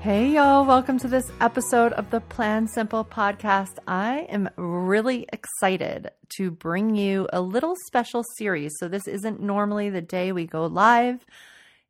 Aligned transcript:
Hey, 0.00 0.30
y'all, 0.30 0.64
welcome 0.64 0.98
to 1.00 1.08
this 1.08 1.30
episode 1.42 1.92
of 1.92 2.08
the 2.08 2.22
Plan 2.22 2.66
Simple 2.66 3.04
podcast. 3.04 3.76
I 3.86 4.20
am 4.30 4.48
really 4.56 5.26
excited 5.30 6.10
to 6.38 6.50
bring 6.50 6.96
you 6.96 7.28
a 7.34 7.42
little 7.42 7.74
special 7.84 8.24
series. 8.38 8.72
So, 8.78 8.88
this 8.88 9.06
isn't 9.06 9.42
normally 9.42 9.90
the 9.90 10.00
day 10.00 10.32
we 10.32 10.46
go 10.46 10.64
live. 10.64 11.26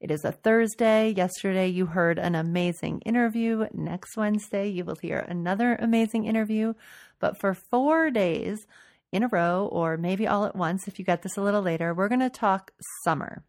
It 0.01 0.11
is 0.11 0.25
a 0.25 0.33
Thursday. 0.33 1.11
Yesterday, 1.11 1.69
you 1.69 1.87
heard 1.87 2.19
an 2.19 2.35
amazing 2.35 3.01
interview. 3.03 3.69
Next 3.73 4.17
Wednesday, 4.17 4.69
you 4.69 4.85
will 4.85 4.99
hear 5.01 5.21
another 5.21 5.77
amazing 5.77 6.25
interview. 6.25 6.75
But 7.21 7.39
for 7.39 7.55
four 7.55 8.11
days 8.11 8.67
in 9.13 9.23
a 9.23 9.29
row, 9.29 9.69
or 9.71 9.97
maybe 9.97 10.27
all 10.27 10.47
at 10.47 10.57
once, 10.57 10.89
if 10.89 10.99
you 10.99 11.05
get 11.05 11.23
this 11.23 11.37
a 11.37 11.43
little 11.43 11.63
later, 11.63 11.95
we're 11.95 12.09
going 12.09 12.19
to 12.19 12.29
talk 12.29 12.73
summer. 13.05 13.45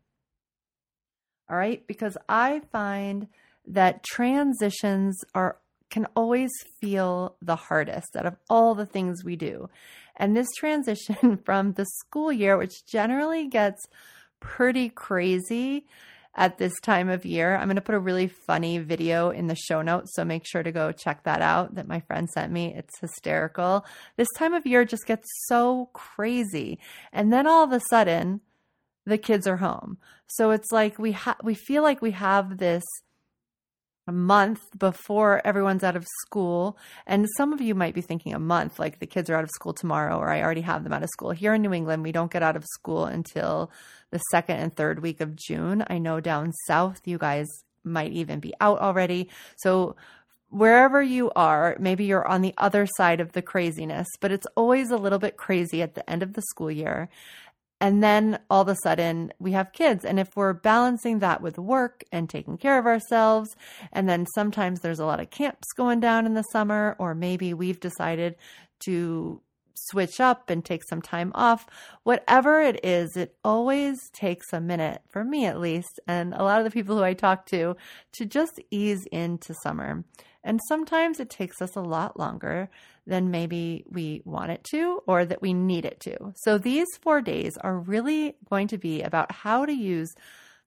All 1.50 1.58
right, 1.58 1.84
because 1.88 2.16
I 2.30 2.62
find 2.72 3.28
that 3.66 4.04
transitions 4.04 5.18
are 5.34 5.58
can 5.90 6.08
always 6.16 6.50
feel 6.80 7.36
the 7.42 7.58
hardest 7.58 8.16
out 8.16 8.26
of 8.26 8.38
all 8.50 8.74
the 8.74 8.86
things 8.86 9.26
we 9.26 9.36
do. 9.36 9.70
And 10.16 10.36
this 10.36 10.48
transition 10.58 11.38
from 11.46 11.74
the 11.74 11.86
school 11.86 12.32
year, 12.32 12.58
which 12.58 12.86
generally 12.86 13.48
gets 13.48 13.86
pretty 14.40 14.90
crazy 14.90 15.86
at 16.36 16.58
this 16.58 16.72
time 16.80 17.10
of 17.10 17.26
year, 17.26 17.58
I'm 17.58 17.68
going 17.68 17.76
to 17.76 17.82
put 17.82 17.96
a 17.96 18.00
really 18.00 18.28
funny 18.28 18.78
video 18.78 19.32
in 19.32 19.48
the 19.48 19.56
show 19.56 19.82
notes. 19.82 20.14
So 20.16 20.24
make 20.24 20.46
sure 20.46 20.64
to 20.64 20.72
go 20.72 20.94
check 20.94 21.24
that 21.24 21.42
out 21.42 21.76
that 21.76 21.90
my 21.90 22.00
friend 22.00 22.30
sent 22.30 22.54
me. 22.54 22.74
It's 22.74 23.00
hysterical. 23.00 23.86
This 24.16 24.30
time 24.38 24.54
of 24.54 24.66
year 24.66 24.86
just 24.86 25.06
gets 25.06 25.28
so 25.48 25.90
crazy. 25.92 26.80
And 27.12 27.34
then 27.34 27.48
all 27.48 27.66
of 27.66 27.74
a 27.74 27.82
sudden, 27.90 28.40
the 29.06 29.18
kids 29.18 29.46
are 29.46 29.58
home. 29.58 29.98
So 30.28 30.52
it's 30.52 30.72
like 30.72 30.98
we 30.98 31.12
ha- 31.12 31.38
we 31.44 31.54
feel 31.54 31.84
like 31.84 32.02
we 32.02 32.12
have 32.12 32.60
this 32.60 32.84
a 34.12 34.14
month 34.14 34.60
before 34.78 35.42
everyone's 35.46 35.86
out 35.86 35.96
of 35.96 36.06
school. 36.26 36.78
And 37.08 37.26
some 37.38 37.54
of 37.54 37.62
you 37.62 37.74
might 37.74 37.96
be 37.96 38.02
thinking 38.02 38.34
a 38.34 38.40
month, 38.40 38.78
like 38.78 39.00
the 39.00 39.08
kids 39.08 39.30
are 39.30 39.36
out 39.36 39.46
of 39.46 39.50
school 39.52 39.74
tomorrow, 39.74 40.18
or 40.18 40.30
I 40.30 40.42
already 40.42 40.62
have 40.62 40.84
them 40.84 40.92
out 40.92 41.02
of 41.02 41.10
school. 41.10 41.32
Here 41.32 41.54
in 41.54 41.62
New 41.62 41.74
England, 41.74 42.04
we 42.04 42.12
don't 42.12 42.30
get 42.30 42.44
out 42.44 42.58
of 42.58 42.66
school 42.66 43.06
until 43.06 43.72
the 44.12 44.20
second 44.30 44.58
and 44.58 44.76
third 44.76 45.02
week 45.02 45.22
of 45.22 45.38
June. 45.38 45.86
I 45.88 45.98
know 45.98 46.20
down 46.20 46.52
south, 46.68 47.00
you 47.06 47.18
guys 47.18 47.48
might 47.86 48.12
even 48.12 48.42
be 48.42 48.54
out 48.60 48.80
already. 48.80 49.30
So, 49.56 49.96
wherever 50.50 51.02
you 51.02 51.32
are, 51.34 51.78
maybe 51.80 52.04
you're 52.04 52.28
on 52.28 52.42
the 52.42 52.54
other 52.58 52.86
side 52.98 53.22
of 53.22 53.32
the 53.32 53.42
craziness, 53.42 54.08
but 54.20 54.34
it's 54.34 54.48
always 54.58 54.92
a 54.92 54.98
little 54.98 55.20
bit 55.20 55.38
crazy 55.38 55.82
at 55.82 55.96
the 55.96 56.08
end 56.10 56.22
of 56.22 56.34
the 56.34 56.42
school 56.42 56.70
year. 56.70 57.08
And 57.82 58.04
then 58.04 58.40
all 58.50 58.62
of 58.62 58.68
a 58.68 58.78
sudden 58.84 59.34
we 59.40 59.52
have 59.54 59.74
kids. 59.74 60.06
And 60.06 60.20
if 60.20 60.38
we're 60.38 60.54
balancing 60.54 61.20
that 61.20 61.42
with 61.42 61.58
work 61.58 62.04
and 62.12 62.30
taking 62.30 62.58
care 62.58 62.78
of 62.78 62.86
ourselves, 62.86 63.56
and 63.92 64.08
then 64.08 64.28
sometimes 64.36 64.80
there's 64.80 65.00
a 65.00 65.06
lot 65.06 65.20
of 65.20 65.32
camps 65.32 65.68
going 65.76 66.00
down 66.00 66.26
in 66.28 66.36
the 66.36 66.44
summer, 66.44 66.96
or 67.00 67.16
maybe 67.16 67.54
we've 67.54 67.80
decided 67.80 68.36
to 68.86 69.42
switch 69.74 70.20
up 70.20 70.50
and 70.50 70.64
take 70.64 70.84
some 70.88 71.02
time 71.02 71.32
off, 71.34 71.66
whatever 72.04 72.62
it 72.62 72.80
is, 72.86 73.18
it 73.18 73.36
always 73.44 73.98
takes 74.12 74.54
a 74.54 74.62
minute, 74.62 75.02
for 75.10 75.24
me 75.24 75.46
at 75.46 75.60
least, 75.60 76.00
and 76.08 76.34
a 76.34 76.44
lot 76.44 76.60
of 76.60 76.66
the 76.66 76.72
people 76.72 76.96
who 76.96 77.04
I 77.04 77.14
talk 77.14 77.48
to, 77.48 77.76
to 78.14 78.26
just 78.26 78.60
ease 78.70 79.06
into 79.12 79.56
summer. 79.64 80.04
And 80.44 80.60
sometimes 80.68 81.20
it 81.20 81.30
takes 81.30 81.62
us 81.62 81.76
a 81.76 81.82
lot 81.82 82.20
longer 82.20 82.70
than 83.06 83.32
maybe 83.32 83.86
we 83.90 84.22
want 84.26 84.52
it 84.52 84.64
to 84.72 85.02
or 85.08 85.26
that 85.26 85.42
we 85.42 85.54
need 85.54 85.86
it 85.86 86.00
to. 86.02 86.34
So 86.44 86.58
these 86.58 86.88
four 87.02 87.22
days 87.22 87.58
are 87.58 87.78
really 87.78 88.36
going 88.50 88.68
to 88.70 88.78
be 88.78 89.02
about 89.02 89.32
how 89.32 89.66
to 89.66 89.74
use 89.74 90.14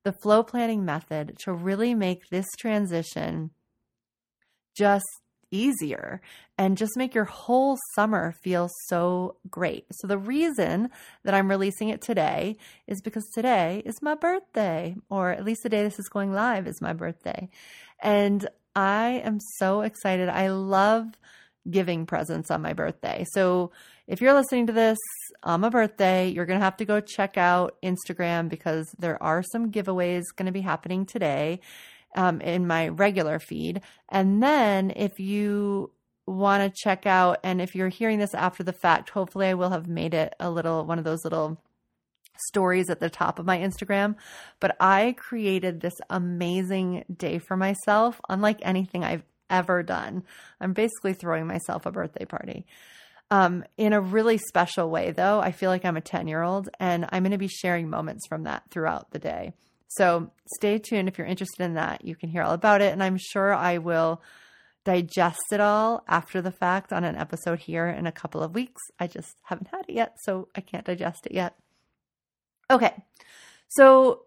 the 0.04 0.12
flow 0.12 0.42
planning 0.42 0.84
method 0.84 1.36
to 1.44 1.52
really 1.52 1.94
make 1.94 2.28
this 2.28 2.46
transition 2.58 3.50
just 4.76 5.04
easier 5.50 6.20
and 6.58 6.76
just 6.76 6.96
make 6.96 7.14
your 7.14 7.24
whole 7.24 7.78
summer 7.94 8.32
feel 8.42 8.68
so 8.88 9.36
great. 9.48 9.86
So, 9.92 10.06
the 10.06 10.18
reason 10.18 10.90
that 11.24 11.34
I'm 11.34 11.48
releasing 11.48 11.88
it 11.88 12.02
today 12.02 12.56
is 12.86 13.00
because 13.00 13.24
today 13.34 13.82
is 13.84 14.02
my 14.02 14.14
birthday, 14.14 14.96
or 15.08 15.30
at 15.30 15.44
least 15.44 15.62
the 15.62 15.68
day 15.68 15.82
this 15.82 15.98
is 15.98 16.08
going 16.08 16.32
live 16.32 16.66
is 16.66 16.82
my 16.82 16.92
birthday. 16.92 17.48
And 18.02 18.46
I 18.76 19.22
am 19.24 19.38
so 19.58 19.82
excited. 19.82 20.28
I 20.28 20.48
love 20.48 21.06
giving 21.70 22.06
presents 22.06 22.50
on 22.50 22.62
my 22.62 22.72
birthday. 22.72 23.24
So 23.32 23.70
if 24.06 24.20
you're 24.20 24.34
listening 24.34 24.66
to 24.66 24.72
this 24.72 24.98
on 25.42 25.60
my 25.60 25.70
birthday, 25.70 26.28
you're 26.28 26.46
going 26.46 26.58
to 26.58 26.64
have 26.64 26.76
to 26.78 26.84
go 26.84 27.00
check 27.00 27.38
out 27.38 27.76
Instagram 27.82 28.48
because 28.48 28.94
there 28.98 29.22
are 29.22 29.42
some 29.42 29.70
giveaways 29.70 30.24
going 30.36 30.46
to 30.46 30.52
be 30.52 30.60
happening 30.60 31.06
today 31.06 31.60
um, 32.14 32.40
in 32.40 32.66
my 32.66 32.88
regular 32.88 33.38
feed. 33.38 33.80
And 34.10 34.42
then 34.42 34.92
if 34.94 35.18
you 35.18 35.90
want 36.26 36.62
to 36.62 36.82
check 36.82 37.06
out, 37.06 37.38
and 37.42 37.60
if 37.60 37.74
you're 37.74 37.88
hearing 37.88 38.18
this 38.18 38.34
after 38.34 38.62
the 38.62 38.72
fact, 38.72 39.10
hopefully 39.10 39.46
I 39.46 39.54
will 39.54 39.70
have 39.70 39.88
made 39.88 40.14
it 40.14 40.34
a 40.38 40.50
little 40.50 40.84
one 40.84 40.98
of 40.98 41.04
those 41.04 41.24
little 41.24 41.60
stories 42.48 42.90
at 42.90 43.00
the 43.00 43.10
top 43.10 43.38
of 43.38 43.46
my 43.46 43.58
Instagram, 43.58 44.16
but 44.60 44.76
I 44.80 45.14
created 45.18 45.80
this 45.80 45.94
amazing 46.10 47.04
day 47.14 47.38
for 47.38 47.56
myself, 47.56 48.20
unlike 48.28 48.58
anything 48.62 49.04
I've 49.04 49.24
ever 49.50 49.82
done. 49.82 50.24
I'm 50.60 50.72
basically 50.72 51.12
throwing 51.12 51.46
myself 51.46 51.86
a 51.86 51.92
birthday 51.92 52.24
party. 52.24 52.66
Um, 53.30 53.64
in 53.76 53.92
a 53.92 54.00
really 54.00 54.38
special 54.38 54.90
way, 54.90 55.10
though, 55.10 55.40
I 55.40 55.52
feel 55.52 55.70
like 55.70 55.84
I'm 55.84 55.96
a 55.96 56.02
10 56.02 56.28
year 56.28 56.42
old 56.42 56.68
and 56.78 57.06
I'm 57.10 57.22
going 57.22 57.32
to 57.32 57.38
be 57.38 57.48
sharing 57.48 57.88
moments 57.88 58.26
from 58.26 58.44
that 58.44 58.64
throughout 58.70 59.10
the 59.10 59.18
day. 59.18 59.54
So 59.88 60.30
stay 60.56 60.78
tuned 60.78 61.08
if 61.08 61.18
you're 61.18 61.26
interested 61.26 61.62
in 61.62 61.74
that. 61.74 62.04
You 62.04 62.16
can 62.16 62.28
hear 62.28 62.42
all 62.42 62.52
about 62.52 62.80
it. 62.80 62.92
And 62.92 63.02
I'm 63.02 63.16
sure 63.16 63.54
I 63.54 63.78
will 63.78 64.22
digest 64.84 65.52
it 65.52 65.60
all 65.60 66.04
after 66.06 66.42
the 66.42 66.50
fact 66.50 66.92
on 66.92 67.04
an 67.04 67.16
episode 67.16 67.60
here 67.60 67.86
in 67.86 68.06
a 68.06 68.12
couple 68.12 68.42
of 68.42 68.54
weeks. 68.54 68.82
I 68.98 69.06
just 69.06 69.36
haven't 69.42 69.68
had 69.68 69.86
it 69.88 69.94
yet, 69.94 70.16
so 70.22 70.48
I 70.54 70.60
can't 70.60 70.84
digest 70.84 71.26
it 71.26 71.32
yet. 71.32 71.56
Okay. 72.70 72.94
So 73.68 74.22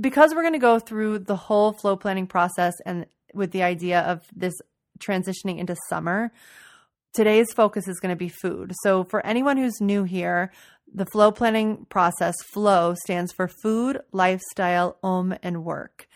because 0.00 0.34
we're 0.34 0.42
going 0.42 0.52
to 0.52 0.58
go 0.58 0.78
through 0.78 1.20
the 1.20 1.36
whole 1.36 1.72
flow 1.72 1.96
planning 1.96 2.26
process 2.26 2.74
and 2.86 3.06
with 3.34 3.50
the 3.52 3.62
idea 3.62 4.00
of 4.00 4.22
this 4.34 4.54
transitioning 4.98 5.58
into 5.58 5.76
summer, 5.88 6.32
today's 7.14 7.52
focus 7.52 7.88
is 7.88 8.00
going 8.00 8.12
to 8.12 8.16
be 8.16 8.28
food. 8.28 8.72
So 8.82 9.04
for 9.04 9.24
anyone 9.26 9.56
who's 9.56 9.80
new 9.80 10.04
here, 10.04 10.52
the 10.92 11.06
flow 11.06 11.30
planning 11.32 11.86
process, 11.90 12.34
flow 12.52 12.94
stands 13.04 13.32
for 13.32 13.48
food, 13.48 14.00
lifestyle, 14.12 14.98
om, 15.02 15.34
and 15.42 15.64
work. 15.64 16.06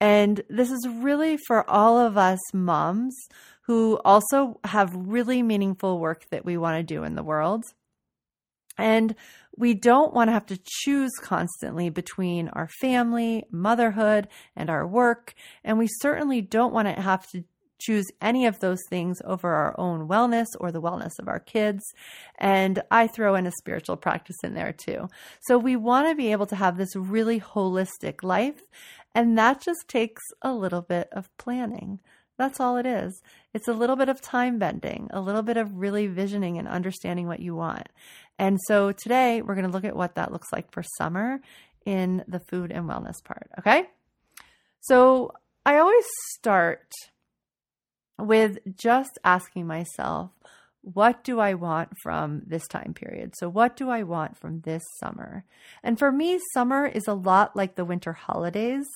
And 0.00 0.42
this 0.48 0.70
is 0.70 0.86
really 0.88 1.36
for 1.36 1.68
all 1.68 1.98
of 1.98 2.16
us 2.16 2.38
moms 2.52 3.16
who 3.62 3.98
also 4.04 4.60
have 4.64 4.94
really 4.94 5.42
meaningful 5.42 5.98
work 5.98 6.26
that 6.30 6.44
we 6.44 6.56
want 6.56 6.78
to 6.78 6.94
do 6.94 7.02
in 7.02 7.14
the 7.14 7.22
world. 7.22 7.64
And 8.78 9.14
we 9.56 9.74
don't 9.74 10.12
want 10.12 10.28
to 10.28 10.32
have 10.32 10.46
to 10.46 10.60
choose 10.62 11.12
constantly 11.20 11.88
between 11.88 12.48
our 12.48 12.68
family, 12.80 13.44
motherhood, 13.50 14.28
and 14.54 14.68
our 14.68 14.86
work. 14.86 15.34
And 15.64 15.78
we 15.78 15.88
certainly 16.00 16.42
don't 16.42 16.74
want 16.74 16.88
to 16.88 17.00
have 17.00 17.26
to 17.30 17.44
choose 17.78 18.06
any 18.20 18.46
of 18.46 18.58
those 18.60 18.80
things 18.88 19.20
over 19.24 19.52
our 19.52 19.78
own 19.78 20.08
wellness 20.08 20.46
or 20.60 20.72
the 20.72 20.80
wellness 20.80 21.18
of 21.18 21.28
our 21.28 21.40
kids. 21.40 21.82
And 22.38 22.82
I 22.90 23.06
throw 23.06 23.34
in 23.34 23.46
a 23.46 23.52
spiritual 23.58 23.96
practice 23.96 24.36
in 24.42 24.54
there 24.54 24.72
too. 24.72 25.08
So 25.42 25.58
we 25.58 25.76
want 25.76 26.08
to 26.08 26.14
be 26.14 26.32
able 26.32 26.46
to 26.46 26.56
have 26.56 26.76
this 26.76 26.96
really 26.96 27.40
holistic 27.40 28.22
life. 28.22 28.62
And 29.14 29.38
that 29.38 29.60
just 29.60 29.88
takes 29.88 30.22
a 30.42 30.52
little 30.52 30.82
bit 30.82 31.08
of 31.12 31.34
planning. 31.38 32.00
That's 32.38 32.60
all 32.60 32.76
it 32.76 32.86
is. 32.86 33.22
It's 33.54 33.68
a 33.68 33.72
little 33.72 33.96
bit 33.96 34.08
of 34.08 34.20
time 34.20 34.58
bending, 34.58 35.08
a 35.12 35.20
little 35.20 35.42
bit 35.42 35.56
of 35.56 35.76
really 35.76 36.06
visioning 36.06 36.58
and 36.58 36.68
understanding 36.68 37.26
what 37.26 37.40
you 37.40 37.54
want. 37.54 37.88
And 38.38 38.58
so 38.66 38.92
today 38.92 39.40
we're 39.40 39.54
going 39.54 39.66
to 39.66 39.72
look 39.72 39.84
at 39.84 39.96
what 39.96 40.16
that 40.16 40.32
looks 40.32 40.52
like 40.52 40.70
for 40.70 40.82
summer 40.98 41.40
in 41.86 42.24
the 42.28 42.40
food 42.40 42.70
and 42.70 42.88
wellness 42.88 43.24
part. 43.24 43.48
Okay. 43.58 43.84
So 44.80 45.32
I 45.64 45.78
always 45.78 46.04
start 46.34 46.92
with 48.18 48.58
just 48.76 49.18
asking 49.24 49.66
myself, 49.66 50.30
what 50.82 51.24
do 51.24 51.40
I 51.40 51.54
want 51.54 51.90
from 52.00 52.42
this 52.46 52.68
time 52.68 52.94
period? 52.94 53.34
So, 53.36 53.48
what 53.48 53.76
do 53.76 53.90
I 53.90 54.04
want 54.04 54.36
from 54.36 54.60
this 54.60 54.84
summer? 55.00 55.44
And 55.82 55.98
for 55.98 56.12
me, 56.12 56.38
summer 56.54 56.86
is 56.86 57.08
a 57.08 57.14
lot 57.14 57.56
like 57.56 57.74
the 57.74 57.84
winter 57.84 58.12
holidays. 58.12 58.86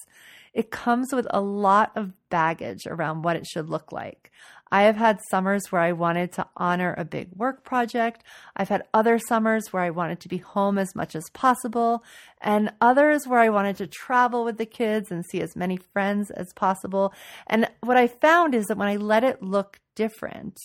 It 0.52 0.70
comes 0.70 1.12
with 1.12 1.26
a 1.30 1.40
lot 1.40 1.92
of 1.96 2.12
baggage 2.28 2.86
around 2.86 3.22
what 3.22 3.36
it 3.36 3.46
should 3.46 3.68
look 3.68 3.92
like. 3.92 4.30
I 4.72 4.82
have 4.82 4.96
had 4.96 5.18
summers 5.30 5.62
where 5.70 5.82
I 5.82 5.92
wanted 5.92 6.30
to 6.32 6.46
honor 6.56 6.94
a 6.96 7.04
big 7.04 7.30
work 7.34 7.64
project. 7.64 8.22
I've 8.56 8.68
had 8.68 8.84
other 8.94 9.18
summers 9.18 9.72
where 9.72 9.82
I 9.82 9.90
wanted 9.90 10.20
to 10.20 10.28
be 10.28 10.36
home 10.38 10.78
as 10.78 10.94
much 10.94 11.16
as 11.16 11.28
possible, 11.30 12.04
and 12.40 12.72
others 12.80 13.26
where 13.26 13.40
I 13.40 13.48
wanted 13.48 13.76
to 13.78 13.88
travel 13.88 14.44
with 14.44 14.58
the 14.58 14.66
kids 14.66 15.10
and 15.10 15.24
see 15.26 15.40
as 15.40 15.56
many 15.56 15.76
friends 15.76 16.30
as 16.30 16.52
possible. 16.54 17.12
And 17.48 17.68
what 17.80 17.96
I 17.96 18.06
found 18.06 18.54
is 18.54 18.66
that 18.66 18.78
when 18.78 18.88
I 18.88 18.96
let 18.96 19.24
it 19.24 19.42
look 19.42 19.80
different, 19.96 20.56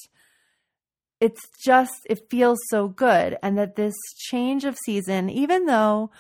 it's 1.20 1.42
just, 1.64 2.06
it 2.08 2.30
feels 2.30 2.60
so 2.70 2.88
good. 2.88 3.38
And 3.42 3.58
that 3.58 3.76
this 3.76 3.96
change 4.18 4.66
of 4.66 4.78
season, 4.86 5.32
even 5.32 5.66
though 5.66 6.12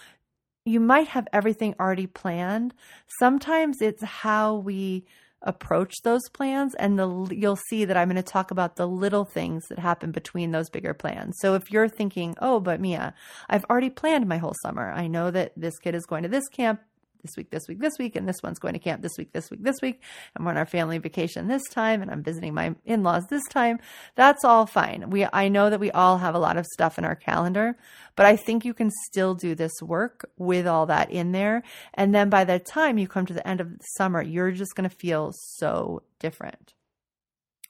you 0.66 0.80
might 0.80 1.08
have 1.10 1.28
everything 1.32 1.76
already 1.80 2.08
planned, 2.08 2.74
sometimes 3.20 3.82
it's 3.82 4.04
how 4.04 4.56
we 4.56 5.06
approach 5.42 5.94
those 6.04 6.28
plans 6.34 6.74
and 6.76 6.98
the 6.98 7.28
you'll 7.30 7.60
see 7.70 7.86
that 7.86 7.96
I'm 7.96 8.10
going 8.10 8.16
to 8.16 8.24
talk 8.24 8.50
about 8.50 8.78
the 8.78 8.88
little 8.88 9.26
things 9.26 9.64
that 9.70 9.78
happen 9.78 10.12
between 10.12 10.52
those 10.52 10.72
bigger 10.72 10.96
plans. 10.96 11.38
So 11.40 11.54
if 11.54 11.72
you're 11.72 11.88
thinking, 11.88 12.36
"Oh, 12.42 12.60
but 12.60 12.82
Mia, 12.82 13.14
I've 13.48 13.66
already 13.66 13.92
planned 13.92 14.28
my 14.28 14.38
whole 14.38 14.56
summer. 14.64 14.92
I 14.92 15.06
know 15.08 15.30
that 15.32 15.54
this 15.56 15.78
kid 15.78 15.94
is 15.94 16.06
going 16.08 16.24
to 16.24 16.30
this 16.30 16.48
camp 16.50 16.82
this 17.26 17.36
week, 17.38 17.50
this 17.50 17.68
week, 17.68 17.80
this 17.80 17.98
week, 17.98 18.16
and 18.16 18.28
this 18.28 18.42
one's 18.44 18.60
going 18.60 18.74
to 18.74 18.80
camp 18.80 19.02
this 19.02 19.18
week, 19.18 19.34
this 19.34 19.50
week, 19.50 19.64
this 19.64 19.82
week. 19.82 20.02
I'm 20.36 20.48
on 20.48 20.58
our 20.58 20.66
family 20.66 20.98
vacation 20.98 21.48
this 21.48 21.68
time, 21.70 22.02
and 22.02 22.12
I'm 22.12 22.24
visiting 22.24 22.54
my 22.54 22.76
in-laws 22.86 23.26
this 23.28 23.44
time. 23.50 23.80
That's 24.16 24.44
all 24.44 24.66
fine. 24.66 25.10
We 25.10 25.26
I 25.34 25.48
know 25.48 25.70
that 25.70 25.80
we 25.80 25.92
all 25.92 26.20
have 26.20 26.36
a 26.36 26.40
lot 26.40 26.58
of 26.58 26.66
stuff 26.66 26.98
in 26.98 27.06
our 27.06 27.16
calendar, 27.16 27.78
but 28.16 28.26
I 28.26 28.36
think 28.36 28.64
you 28.64 28.74
can 28.74 28.92
still 29.08 29.34
do 29.34 29.56
this 29.56 29.74
work 29.82 30.30
with 30.38 30.68
all 30.68 30.86
that 30.86 31.10
in 31.10 31.32
there. 31.32 31.64
And 31.94 32.14
then 32.14 32.30
by 32.30 32.44
the 32.44 32.60
time 32.60 32.98
you 32.98 33.08
come 33.08 33.26
to 33.26 33.34
the 33.34 33.48
end 33.48 33.62
of 33.62 33.72
the 33.72 33.84
summer, 33.98 34.22
you're 34.22 34.52
just 34.52 34.76
going 34.76 34.90
to 34.90 34.96
feel 34.96 35.32
so 35.34 36.04
different. 36.20 36.74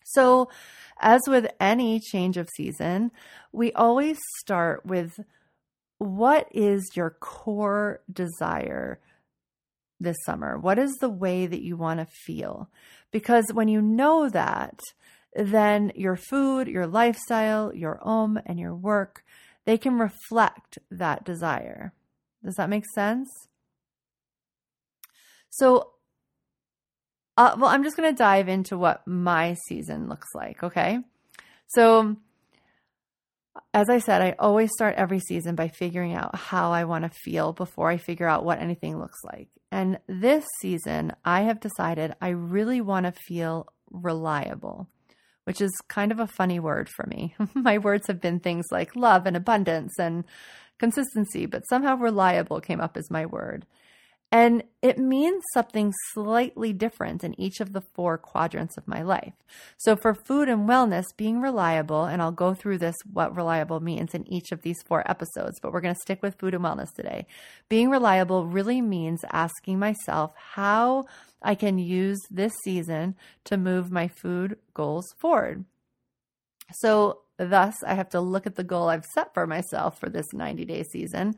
So, 0.03 0.49
as 0.99 1.21
with 1.27 1.47
any 1.59 1.99
change 1.99 2.37
of 2.37 2.49
season, 2.55 3.11
we 3.51 3.73
always 3.73 4.17
start 4.39 4.85
with 4.85 5.19
what 5.97 6.47
is 6.51 6.91
your 6.95 7.09
core 7.19 8.01
desire 8.11 8.99
this 9.99 10.17
summer? 10.25 10.57
What 10.57 10.79
is 10.79 10.93
the 10.95 11.09
way 11.09 11.45
that 11.47 11.61
you 11.61 11.77
want 11.77 11.99
to 11.99 12.07
feel? 12.25 12.69
Because 13.11 13.45
when 13.53 13.67
you 13.67 13.81
know 13.81 14.29
that, 14.29 14.79
then 15.35 15.91
your 15.95 16.15
food, 16.15 16.67
your 16.67 16.87
lifestyle, 16.87 17.73
your 17.73 17.99
home, 18.01 18.39
and 18.45 18.59
your 18.59 18.73
work, 18.73 19.23
they 19.65 19.77
can 19.77 19.97
reflect 19.97 20.77
that 20.89 21.25
desire. 21.25 21.93
Does 22.43 22.55
that 22.55 22.69
make 22.69 22.85
sense? 22.93 23.29
So, 25.49 25.91
uh, 27.37 27.55
well, 27.57 27.69
I'm 27.69 27.83
just 27.83 27.97
going 27.97 28.11
to 28.13 28.17
dive 28.17 28.47
into 28.47 28.77
what 28.77 29.05
my 29.07 29.55
season 29.67 30.07
looks 30.07 30.27
like, 30.33 30.63
okay? 30.63 30.99
So, 31.67 32.17
as 33.73 33.89
I 33.89 33.99
said, 33.99 34.21
I 34.21 34.35
always 34.37 34.71
start 34.71 34.95
every 34.95 35.19
season 35.19 35.55
by 35.55 35.67
figuring 35.67 36.13
out 36.13 36.35
how 36.35 36.71
I 36.71 36.83
want 36.83 37.03
to 37.03 37.19
feel 37.23 37.53
before 37.53 37.89
I 37.89 37.97
figure 37.97 38.27
out 38.27 38.45
what 38.45 38.59
anything 38.59 38.99
looks 38.99 39.23
like. 39.23 39.49
And 39.71 39.99
this 40.07 40.45
season, 40.61 41.13
I 41.23 41.41
have 41.41 41.59
decided 41.59 42.15
I 42.21 42.29
really 42.29 42.81
want 42.81 43.05
to 43.05 43.11
feel 43.11 43.67
reliable, 43.91 44.87
which 45.45 45.61
is 45.61 45.71
kind 45.87 46.11
of 46.11 46.19
a 46.19 46.27
funny 46.27 46.59
word 46.59 46.89
for 46.89 47.05
me. 47.07 47.35
My 47.53 47.77
words 47.77 48.07
have 48.07 48.21
been 48.21 48.39
things 48.39 48.65
like 48.71 48.95
love 48.95 49.25
and 49.25 49.35
abundance 49.35 49.97
and 49.99 50.23
consistency, 50.77 51.45
but 51.45 51.67
somehow 51.67 51.95
reliable 51.95 52.61
came 52.61 52.81
up 52.81 52.97
as 52.97 53.09
my 53.09 53.25
word. 53.25 53.65
And 54.31 54.63
it 54.81 54.97
means 54.97 55.43
something 55.53 55.93
slightly 56.13 56.73
different 56.73 57.23
in 57.23 57.39
each 57.39 57.59
of 57.59 57.73
the 57.73 57.83
four 57.93 58.17
quadrants 58.17 58.77
of 58.77 58.87
my 58.87 59.01
life. 59.01 59.33
So, 59.77 59.95
for 59.95 60.13
food 60.13 60.49
and 60.49 60.67
wellness, 60.67 61.05
being 61.15 61.41
reliable, 61.41 62.05
and 62.05 62.21
I'll 62.21 62.31
go 62.31 62.53
through 62.53 62.79
this, 62.79 62.95
what 63.11 63.35
reliable 63.35 63.79
means 63.79 64.13
in 64.13 64.31
each 64.31 64.51
of 64.51 64.61
these 64.61 64.81
four 64.85 65.09
episodes, 65.09 65.59
but 65.61 65.71
we're 65.71 65.81
going 65.81 65.93
to 65.93 66.01
stick 66.01 66.21
with 66.21 66.39
food 66.39 66.53
and 66.53 66.63
wellness 66.63 66.93
today. 66.93 67.27
Being 67.69 67.89
reliable 67.89 68.45
really 68.45 68.81
means 68.81 69.21
asking 69.31 69.79
myself 69.79 70.33
how 70.35 71.05
I 71.41 71.55
can 71.55 71.77
use 71.77 72.19
this 72.29 72.53
season 72.63 73.15
to 73.45 73.57
move 73.57 73.91
my 73.91 74.07
food 74.07 74.57
goals 74.73 75.05
forward. 75.17 75.65
So, 76.73 77.21
thus, 77.37 77.75
I 77.85 77.93
have 77.93 78.09
to 78.09 78.19
look 78.19 78.47
at 78.47 78.55
the 78.55 78.63
goal 78.63 78.89
I've 78.89 79.05
set 79.05 79.33
for 79.33 79.45
myself 79.45 79.99
for 79.99 80.09
this 80.09 80.33
90 80.33 80.65
day 80.65 80.83
season 80.91 81.35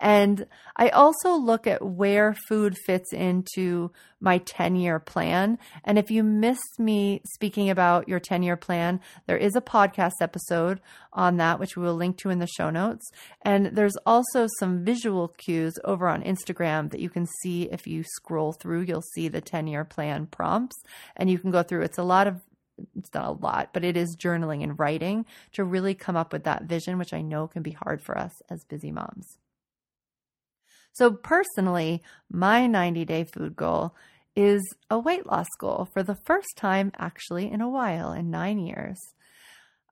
and 0.00 0.46
I 0.76 0.90
also 0.90 1.34
look 1.34 1.66
at 1.66 1.84
where 1.84 2.34
food 2.48 2.76
fits 2.86 3.12
into 3.12 3.90
my 4.20 4.38
10 4.38 4.76
year 4.76 4.98
plan. 4.98 5.58
And 5.84 5.98
if 5.98 6.10
you 6.10 6.22
missed 6.22 6.78
me 6.78 7.20
speaking 7.34 7.68
about 7.68 8.08
your 8.08 8.20
10 8.20 8.42
year 8.42 8.56
plan, 8.56 9.00
there 9.26 9.36
is 9.36 9.56
a 9.56 9.60
podcast 9.60 10.12
episode 10.20 10.80
on 11.12 11.36
that, 11.38 11.58
which 11.58 11.76
we 11.76 11.82
will 11.82 11.94
link 11.94 12.16
to 12.18 12.30
in 12.30 12.38
the 12.38 12.46
show 12.46 12.70
notes. 12.70 13.10
And 13.42 13.66
there's 13.66 13.96
also 14.06 14.46
some 14.58 14.84
visual 14.84 15.28
cues 15.28 15.74
over 15.84 16.08
on 16.08 16.22
Instagram 16.22 16.90
that 16.90 17.00
you 17.00 17.10
can 17.10 17.26
see 17.42 17.64
if 17.64 17.86
you 17.86 18.04
scroll 18.04 18.52
through, 18.52 18.82
you'll 18.82 19.02
see 19.02 19.28
the 19.28 19.40
10 19.40 19.66
year 19.66 19.84
plan 19.84 20.26
prompts 20.26 20.76
and 21.16 21.28
you 21.28 21.38
can 21.38 21.50
go 21.50 21.62
through. 21.62 21.82
It's 21.82 21.98
a 21.98 22.04
lot 22.04 22.26
of 22.26 22.40
it's 22.96 23.12
not 23.12 23.26
a 23.26 23.32
lot, 23.32 23.70
but 23.72 23.84
it 23.84 23.96
is 23.96 24.16
journaling 24.16 24.62
and 24.62 24.78
writing 24.78 25.26
to 25.50 25.64
really 25.64 25.94
come 25.94 26.16
up 26.16 26.32
with 26.32 26.44
that 26.44 26.62
vision, 26.62 26.96
which 26.96 27.12
I 27.12 27.22
know 27.22 27.48
can 27.48 27.62
be 27.64 27.72
hard 27.72 28.00
for 28.00 28.16
us 28.16 28.40
as 28.48 28.62
busy 28.62 28.92
moms. 28.92 29.36
So, 30.98 31.12
personally, 31.12 32.02
my 32.28 32.66
90 32.66 33.04
day 33.04 33.22
food 33.22 33.54
goal 33.54 33.94
is 34.34 34.60
a 34.90 34.98
weight 34.98 35.26
loss 35.26 35.46
goal 35.60 35.88
for 35.92 36.02
the 36.02 36.16
first 36.26 36.56
time 36.56 36.90
actually 36.98 37.48
in 37.48 37.60
a 37.60 37.68
while, 37.68 38.12
in 38.12 38.32
nine 38.32 38.58
years. 38.58 38.98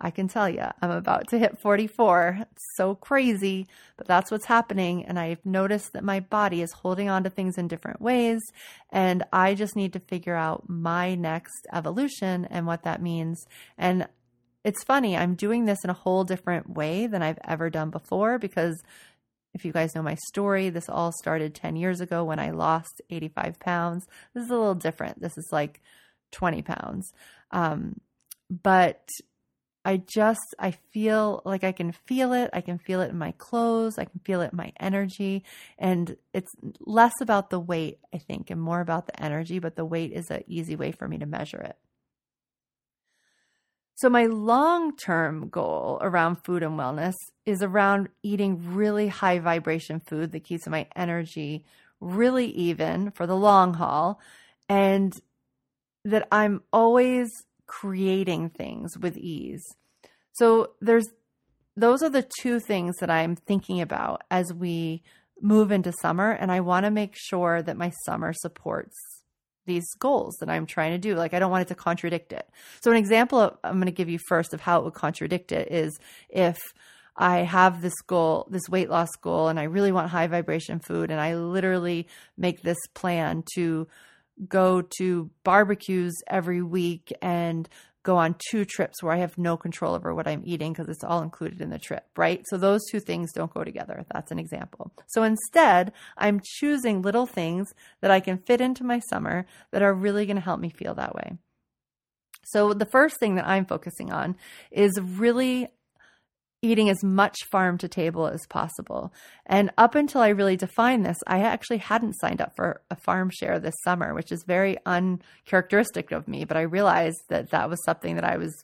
I 0.00 0.10
can 0.10 0.26
tell 0.26 0.48
you, 0.48 0.64
I'm 0.82 0.90
about 0.90 1.28
to 1.28 1.38
hit 1.38 1.60
44. 1.60 2.38
It's 2.42 2.64
so 2.74 2.96
crazy, 2.96 3.68
but 3.96 4.08
that's 4.08 4.32
what's 4.32 4.46
happening. 4.46 5.04
And 5.04 5.16
I've 5.16 5.46
noticed 5.46 5.92
that 5.92 6.02
my 6.02 6.18
body 6.18 6.60
is 6.60 6.72
holding 6.72 7.08
on 7.08 7.22
to 7.22 7.30
things 7.30 7.56
in 7.56 7.68
different 7.68 8.02
ways. 8.02 8.40
And 8.90 9.22
I 9.32 9.54
just 9.54 9.76
need 9.76 9.92
to 9.92 10.00
figure 10.00 10.34
out 10.34 10.68
my 10.68 11.14
next 11.14 11.68
evolution 11.72 12.46
and 12.46 12.66
what 12.66 12.82
that 12.82 13.00
means. 13.00 13.46
And 13.78 14.08
it's 14.64 14.82
funny, 14.82 15.16
I'm 15.16 15.36
doing 15.36 15.66
this 15.66 15.84
in 15.84 15.90
a 15.90 15.94
whole 15.94 16.24
different 16.24 16.68
way 16.70 17.06
than 17.06 17.22
I've 17.22 17.38
ever 17.44 17.70
done 17.70 17.90
before 17.90 18.40
because 18.40 18.82
if 19.56 19.64
you 19.64 19.72
guys 19.72 19.94
know 19.94 20.02
my 20.02 20.16
story, 20.28 20.68
this 20.68 20.88
all 20.88 21.12
started 21.12 21.54
10 21.54 21.76
years 21.76 22.02
ago 22.02 22.24
when 22.24 22.38
I 22.38 22.50
lost 22.50 23.00
85 23.08 23.58
pounds. 23.58 24.06
This 24.34 24.44
is 24.44 24.50
a 24.50 24.54
little 24.54 24.74
different. 24.74 25.18
This 25.18 25.38
is 25.38 25.48
like 25.50 25.80
20 26.32 26.60
pounds. 26.60 27.10
Um, 27.50 27.98
but 28.50 29.08
I 29.82 29.96
just, 29.96 30.54
I 30.58 30.72
feel 30.92 31.40
like 31.46 31.64
I 31.64 31.72
can 31.72 31.92
feel 31.92 32.34
it. 32.34 32.50
I 32.52 32.60
can 32.60 32.76
feel 32.76 33.00
it 33.00 33.10
in 33.10 33.16
my 33.16 33.32
clothes. 33.38 33.98
I 33.98 34.04
can 34.04 34.20
feel 34.20 34.42
it 34.42 34.52
in 34.52 34.58
my 34.58 34.72
energy. 34.78 35.42
And 35.78 36.18
it's 36.34 36.54
less 36.80 37.14
about 37.22 37.48
the 37.48 37.60
weight, 37.60 38.00
I 38.12 38.18
think, 38.18 38.50
and 38.50 38.60
more 38.60 38.80
about 38.80 39.06
the 39.06 39.22
energy, 39.22 39.58
but 39.58 39.74
the 39.74 39.86
weight 39.86 40.12
is 40.12 40.30
an 40.30 40.44
easy 40.46 40.76
way 40.76 40.92
for 40.92 41.08
me 41.08 41.16
to 41.18 41.26
measure 41.26 41.60
it. 41.60 41.78
So, 43.96 44.10
my 44.10 44.26
long 44.26 44.94
term 44.94 45.48
goal 45.48 45.98
around 46.02 46.44
food 46.44 46.62
and 46.62 46.78
wellness 46.78 47.14
is 47.46 47.62
around 47.62 48.10
eating 48.22 48.74
really 48.74 49.08
high 49.08 49.38
vibration 49.38 50.00
food 50.00 50.32
that 50.32 50.44
keeps 50.44 50.68
my 50.68 50.86
energy 50.94 51.64
really 51.98 52.48
even 52.48 53.10
for 53.12 53.26
the 53.26 53.36
long 53.36 53.72
haul, 53.72 54.20
and 54.68 55.14
that 56.04 56.28
I'm 56.30 56.62
always 56.74 57.30
creating 57.66 58.50
things 58.50 58.98
with 58.98 59.16
ease. 59.16 59.64
So, 60.34 60.72
there's 60.82 61.08
those 61.74 62.02
are 62.02 62.10
the 62.10 62.28
two 62.40 62.60
things 62.60 62.96
that 63.00 63.08
I'm 63.08 63.34
thinking 63.34 63.80
about 63.80 64.24
as 64.30 64.52
we 64.52 65.02
move 65.40 65.72
into 65.72 65.92
summer, 66.02 66.32
and 66.32 66.52
I 66.52 66.60
want 66.60 66.84
to 66.84 66.90
make 66.90 67.14
sure 67.16 67.62
that 67.62 67.78
my 67.78 67.92
summer 68.04 68.34
supports 68.34 69.15
these 69.66 69.86
goals 69.98 70.36
that 70.40 70.48
I'm 70.48 70.66
trying 70.66 70.92
to 70.92 70.98
do. 70.98 71.14
Like, 71.14 71.34
I 71.34 71.38
don't 71.38 71.50
want 71.50 71.62
it 71.62 71.68
to 71.68 71.74
contradict 71.74 72.32
it. 72.32 72.48
So, 72.80 72.90
an 72.90 72.96
example 72.96 73.38
of, 73.38 73.58
I'm 73.62 73.74
going 73.74 73.86
to 73.86 73.92
give 73.92 74.08
you 74.08 74.18
first 74.28 74.54
of 74.54 74.60
how 74.60 74.78
it 74.78 74.84
would 74.84 74.94
contradict 74.94 75.52
it 75.52 75.70
is 75.70 75.98
if 76.28 76.58
I 77.16 77.38
have 77.38 77.80
this 77.80 78.00
goal, 78.06 78.46
this 78.50 78.68
weight 78.68 78.90
loss 78.90 79.10
goal, 79.20 79.48
and 79.48 79.58
I 79.58 79.64
really 79.64 79.92
want 79.92 80.10
high 80.10 80.26
vibration 80.26 80.80
food, 80.80 81.10
and 81.10 81.20
I 81.20 81.36
literally 81.36 82.08
make 82.36 82.62
this 82.62 82.78
plan 82.94 83.42
to 83.54 83.88
go 84.48 84.82
to 84.98 85.30
barbecues 85.44 86.14
every 86.26 86.62
week 86.62 87.12
and 87.22 87.68
go 88.06 88.16
on 88.16 88.36
two 88.50 88.64
trips 88.64 89.02
where 89.02 89.12
I 89.12 89.18
have 89.18 89.36
no 89.36 89.56
control 89.56 89.94
over 89.94 90.14
what 90.14 90.28
I'm 90.28 90.42
eating 90.46 90.72
because 90.72 90.88
it's 90.88 91.02
all 91.02 91.22
included 91.22 91.60
in 91.60 91.70
the 91.70 91.78
trip, 91.78 92.06
right? 92.16 92.40
So 92.46 92.56
those 92.56 92.80
two 92.88 93.00
things 93.00 93.32
don't 93.32 93.52
go 93.52 93.64
together. 93.64 94.06
That's 94.14 94.30
an 94.30 94.38
example. 94.38 94.92
So 95.08 95.24
instead, 95.24 95.92
I'm 96.16 96.40
choosing 96.42 97.02
little 97.02 97.26
things 97.26 97.74
that 98.00 98.12
I 98.12 98.20
can 98.20 98.38
fit 98.38 98.60
into 98.60 98.84
my 98.84 99.00
summer 99.00 99.44
that 99.72 99.82
are 99.82 99.92
really 99.92 100.24
going 100.24 100.36
to 100.36 100.42
help 100.42 100.60
me 100.60 100.70
feel 100.70 100.94
that 100.94 101.16
way. 101.16 101.32
So 102.44 102.72
the 102.72 102.86
first 102.86 103.18
thing 103.18 103.34
that 103.34 103.46
I'm 103.48 103.66
focusing 103.66 104.12
on 104.12 104.36
is 104.70 105.00
really 105.00 105.66
eating 106.62 106.88
as 106.88 107.04
much 107.04 107.44
farm 107.50 107.78
to 107.78 107.88
table 107.88 108.26
as 108.26 108.46
possible. 108.48 109.12
And 109.44 109.70
up 109.76 109.94
until 109.94 110.20
I 110.20 110.28
really 110.28 110.56
defined 110.56 111.04
this, 111.04 111.18
I 111.26 111.40
actually 111.42 111.78
hadn't 111.78 112.14
signed 112.14 112.40
up 112.40 112.54
for 112.56 112.80
a 112.90 112.96
farm 112.96 113.30
share 113.30 113.58
this 113.58 113.74
summer, 113.84 114.14
which 114.14 114.32
is 114.32 114.44
very 114.46 114.78
uncharacteristic 114.86 116.12
of 116.12 116.28
me. 116.28 116.44
But 116.44 116.56
I 116.56 116.62
realized 116.62 117.18
that 117.28 117.50
that 117.50 117.68
was 117.68 117.82
something 117.84 118.14
that 118.16 118.24
I 118.24 118.36
was 118.36 118.54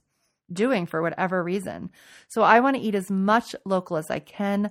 doing 0.52 0.86
for 0.86 1.02
whatever 1.02 1.42
reason. 1.42 1.90
So 2.28 2.42
I 2.42 2.60
want 2.60 2.76
to 2.76 2.82
eat 2.82 2.94
as 2.94 3.10
much 3.10 3.54
local 3.64 3.96
as 3.96 4.10
I 4.10 4.18
can. 4.18 4.70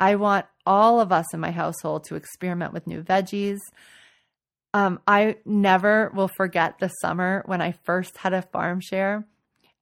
I 0.00 0.16
want 0.16 0.46
all 0.66 1.00
of 1.00 1.12
us 1.12 1.32
in 1.32 1.40
my 1.40 1.50
household 1.50 2.04
to 2.04 2.16
experiment 2.16 2.72
with 2.72 2.86
new 2.86 3.02
veggies. 3.02 3.58
Um, 4.74 5.00
I 5.06 5.36
never 5.44 6.10
will 6.14 6.30
forget 6.36 6.78
the 6.78 6.88
summer 6.88 7.42
when 7.46 7.60
I 7.60 7.72
first 7.84 8.16
had 8.16 8.32
a 8.32 8.42
farm 8.42 8.80
share 8.80 9.26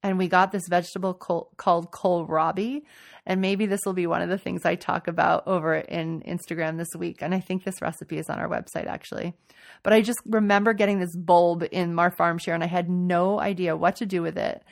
and 0.03 0.17
we 0.17 0.27
got 0.27 0.51
this 0.51 0.67
vegetable 0.67 1.13
col- 1.13 1.51
called 1.57 1.91
kohlrabi. 1.91 2.83
And 3.25 3.39
maybe 3.39 3.67
this 3.67 3.81
will 3.85 3.93
be 3.93 4.07
one 4.07 4.21
of 4.21 4.29
the 4.29 4.37
things 4.37 4.65
I 4.65 4.75
talk 4.75 5.07
about 5.07 5.47
over 5.47 5.75
in 5.75 6.21
Instagram 6.21 6.77
this 6.77 6.95
week. 6.97 7.21
And 7.21 7.35
I 7.35 7.39
think 7.39 7.63
this 7.63 7.81
recipe 7.81 8.17
is 8.17 8.29
on 8.29 8.39
our 8.39 8.49
website 8.49 8.87
actually. 8.87 9.35
But 9.83 9.93
I 9.93 10.01
just 10.01 10.19
remember 10.25 10.73
getting 10.73 10.99
this 10.99 11.15
bulb 11.15 11.63
in 11.71 11.97
our 11.99 12.11
farm 12.11 12.39
share 12.39 12.55
and 12.55 12.63
I 12.63 12.67
had 12.67 12.89
no 12.89 13.39
idea 13.39 13.77
what 13.77 13.97
to 13.97 14.07
do 14.07 14.23
with 14.23 14.37
it. 14.37 14.63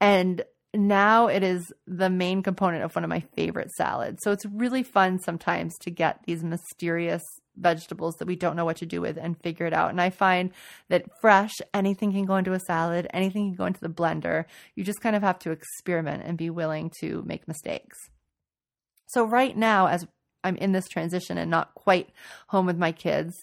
And 0.00 0.42
now 0.74 1.26
it 1.28 1.42
is 1.42 1.72
the 1.86 2.10
main 2.10 2.42
component 2.42 2.84
of 2.84 2.94
one 2.94 3.04
of 3.04 3.10
my 3.10 3.20
favorite 3.34 3.70
salads. 3.72 4.20
So 4.22 4.32
it's 4.32 4.46
really 4.46 4.82
fun 4.82 5.18
sometimes 5.18 5.76
to 5.78 5.90
get 5.90 6.20
these 6.24 6.42
mysterious 6.42 7.22
vegetables 7.60 8.16
that 8.16 8.28
we 8.28 8.36
don't 8.36 8.56
know 8.56 8.64
what 8.64 8.76
to 8.78 8.86
do 8.86 9.00
with 9.00 9.16
and 9.16 9.40
figure 9.42 9.66
it 9.66 9.72
out. 9.72 9.90
And 9.90 10.00
I 10.00 10.10
find 10.10 10.50
that 10.88 11.04
fresh, 11.20 11.54
anything 11.74 12.12
can 12.12 12.24
go 12.24 12.36
into 12.36 12.52
a 12.52 12.60
salad, 12.60 13.06
anything 13.12 13.50
can 13.50 13.56
go 13.56 13.66
into 13.66 13.80
the 13.80 13.88
blender. 13.88 14.44
You 14.74 14.84
just 14.84 15.00
kind 15.00 15.16
of 15.16 15.22
have 15.22 15.38
to 15.40 15.50
experiment 15.50 16.22
and 16.24 16.38
be 16.38 16.50
willing 16.50 16.90
to 17.00 17.22
make 17.26 17.48
mistakes. 17.48 17.98
So, 19.06 19.24
right 19.24 19.56
now, 19.56 19.86
as 19.86 20.06
I'm 20.44 20.56
in 20.56 20.72
this 20.72 20.88
transition 20.88 21.38
and 21.38 21.50
not 21.50 21.74
quite 21.74 22.10
home 22.48 22.66
with 22.66 22.78
my 22.78 22.92
kids, 22.92 23.34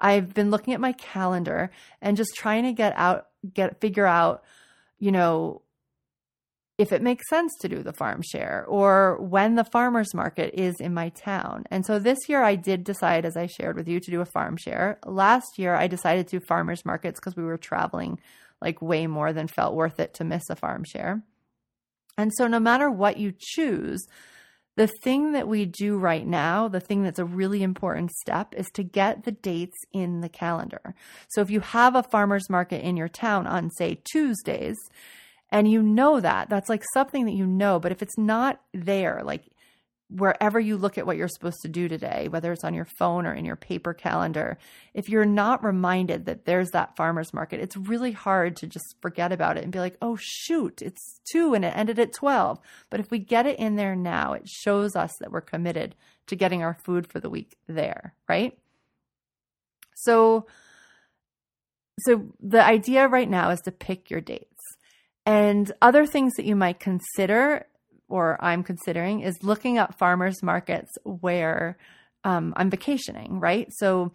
I've 0.00 0.32
been 0.32 0.50
looking 0.50 0.74
at 0.74 0.80
my 0.80 0.92
calendar 0.92 1.70
and 2.00 2.16
just 2.16 2.34
trying 2.36 2.64
to 2.64 2.72
get 2.72 2.94
out, 2.96 3.26
get, 3.52 3.80
figure 3.80 4.06
out, 4.06 4.44
you 4.98 5.10
know, 5.10 5.62
if 6.78 6.92
it 6.92 7.02
makes 7.02 7.28
sense 7.28 7.56
to 7.60 7.68
do 7.68 7.82
the 7.82 7.92
farm 7.92 8.22
share 8.22 8.64
or 8.68 9.20
when 9.20 9.56
the 9.56 9.64
farmers 9.64 10.14
market 10.14 10.54
is 10.54 10.76
in 10.80 10.94
my 10.94 11.08
town. 11.10 11.64
And 11.70 11.84
so 11.84 11.98
this 11.98 12.28
year 12.28 12.42
I 12.42 12.54
did 12.54 12.84
decide, 12.84 13.24
as 13.24 13.36
I 13.36 13.46
shared 13.46 13.76
with 13.76 13.88
you, 13.88 13.98
to 13.98 14.10
do 14.10 14.20
a 14.20 14.26
farm 14.26 14.56
share. 14.56 14.98
Last 15.04 15.58
year 15.58 15.74
I 15.74 15.88
decided 15.88 16.28
to 16.28 16.40
farmers 16.40 16.84
markets 16.84 17.18
because 17.18 17.36
we 17.36 17.42
were 17.42 17.58
traveling 17.58 18.20
like 18.62 18.80
way 18.80 19.08
more 19.08 19.32
than 19.32 19.48
felt 19.48 19.74
worth 19.74 19.98
it 19.98 20.14
to 20.14 20.24
miss 20.24 20.48
a 20.48 20.56
farm 20.56 20.84
share. 20.84 21.22
And 22.16 22.32
so 22.34 22.46
no 22.46 22.60
matter 22.60 22.90
what 22.90 23.18
you 23.18 23.32
choose, 23.36 24.06
the 24.76 24.88
thing 25.02 25.32
that 25.32 25.48
we 25.48 25.64
do 25.64 25.98
right 25.98 26.26
now, 26.26 26.68
the 26.68 26.80
thing 26.80 27.02
that's 27.02 27.18
a 27.18 27.24
really 27.24 27.64
important 27.64 28.12
step 28.12 28.54
is 28.56 28.68
to 28.74 28.84
get 28.84 29.24
the 29.24 29.32
dates 29.32 29.76
in 29.92 30.20
the 30.20 30.28
calendar. 30.28 30.94
So 31.28 31.40
if 31.40 31.50
you 31.50 31.58
have 31.58 31.96
a 31.96 32.04
farmers 32.04 32.48
market 32.48 32.84
in 32.84 32.96
your 32.96 33.08
town 33.08 33.48
on, 33.48 33.70
say, 33.70 34.00
Tuesdays, 34.04 34.76
and 35.50 35.70
you 35.70 35.82
know 35.82 36.20
that. 36.20 36.48
That's 36.48 36.68
like 36.68 36.84
something 36.92 37.26
that 37.26 37.32
you 37.32 37.46
know. 37.46 37.78
But 37.80 37.92
if 37.92 38.02
it's 38.02 38.18
not 38.18 38.60
there 38.72 39.22
like 39.24 39.44
wherever 40.10 40.58
you 40.58 40.76
look 40.76 40.96
at 40.96 41.06
what 41.06 41.18
you're 41.18 41.28
supposed 41.28 41.60
to 41.60 41.68
do 41.68 41.86
today 41.86 42.28
whether 42.30 42.50
it's 42.50 42.64
on 42.64 42.72
your 42.72 42.86
phone 42.86 43.26
or 43.26 43.34
in 43.34 43.44
your 43.44 43.56
paper 43.56 43.92
calendar 43.92 44.56
if 44.94 45.08
you're 45.08 45.26
not 45.26 45.62
reminded 45.62 46.24
that 46.24 46.46
there's 46.46 46.70
that 46.70 46.96
farmers 46.96 47.34
market 47.34 47.60
it's 47.60 47.76
really 47.76 48.12
hard 48.12 48.56
to 48.56 48.66
just 48.66 48.96
forget 49.02 49.32
about 49.32 49.58
it 49.58 49.64
and 49.64 49.72
be 49.72 49.78
like 49.78 49.98
oh 50.00 50.16
shoot 50.18 50.80
it's 50.80 51.20
2 51.30 51.52
and 51.52 51.62
it 51.62 51.76
ended 51.76 51.98
at 51.98 52.14
12 52.14 52.58
but 52.88 53.00
if 53.00 53.10
we 53.10 53.18
get 53.18 53.44
it 53.46 53.58
in 53.58 53.76
there 53.76 53.94
now 53.94 54.32
it 54.32 54.48
shows 54.48 54.96
us 54.96 55.12
that 55.20 55.30
we're 55.30 55.42
committed 55.42 55.94
to 56.26 56.36
getting 56.36 56.62
our 56.62 56.74
food 56.74 57.06
for 57.06 57.20
the 57.20 57.30
week 57.30 57.58
there 57.66 58.14
right? 58.28 58.58
So 59.94 60.46
so 62.00 62.28
the 62.40 62.64
idea 62.64 63.08
right 63.08 63.28
now 63.28 63.50
is 63.50 63.60
to 63.62 63.72
pick 63.72 64.08
your 64.08 64.20
dates 64.20 64.57
and 65.28 65.70
other 65.82 66.06
things 66.06 66.32
that 66.36 66.46
you 66.46 66.56
might 66.56 66.80
consider, 66.80 67.66
or 68.08 68.42
I'm 68.42 68.62
considering, 68.62 69.20
is 69.20 69.42
looking 69.42 69.76
up 69.76 69.98
farmers 69.98 70.42
markets 70.42 70.90
where 71.04 71.76
um, 72.24 72.54
I'm 72.56 72.70
vacationing, 72.70 73.38
right? 73.38 73.68
So 73.70 74.12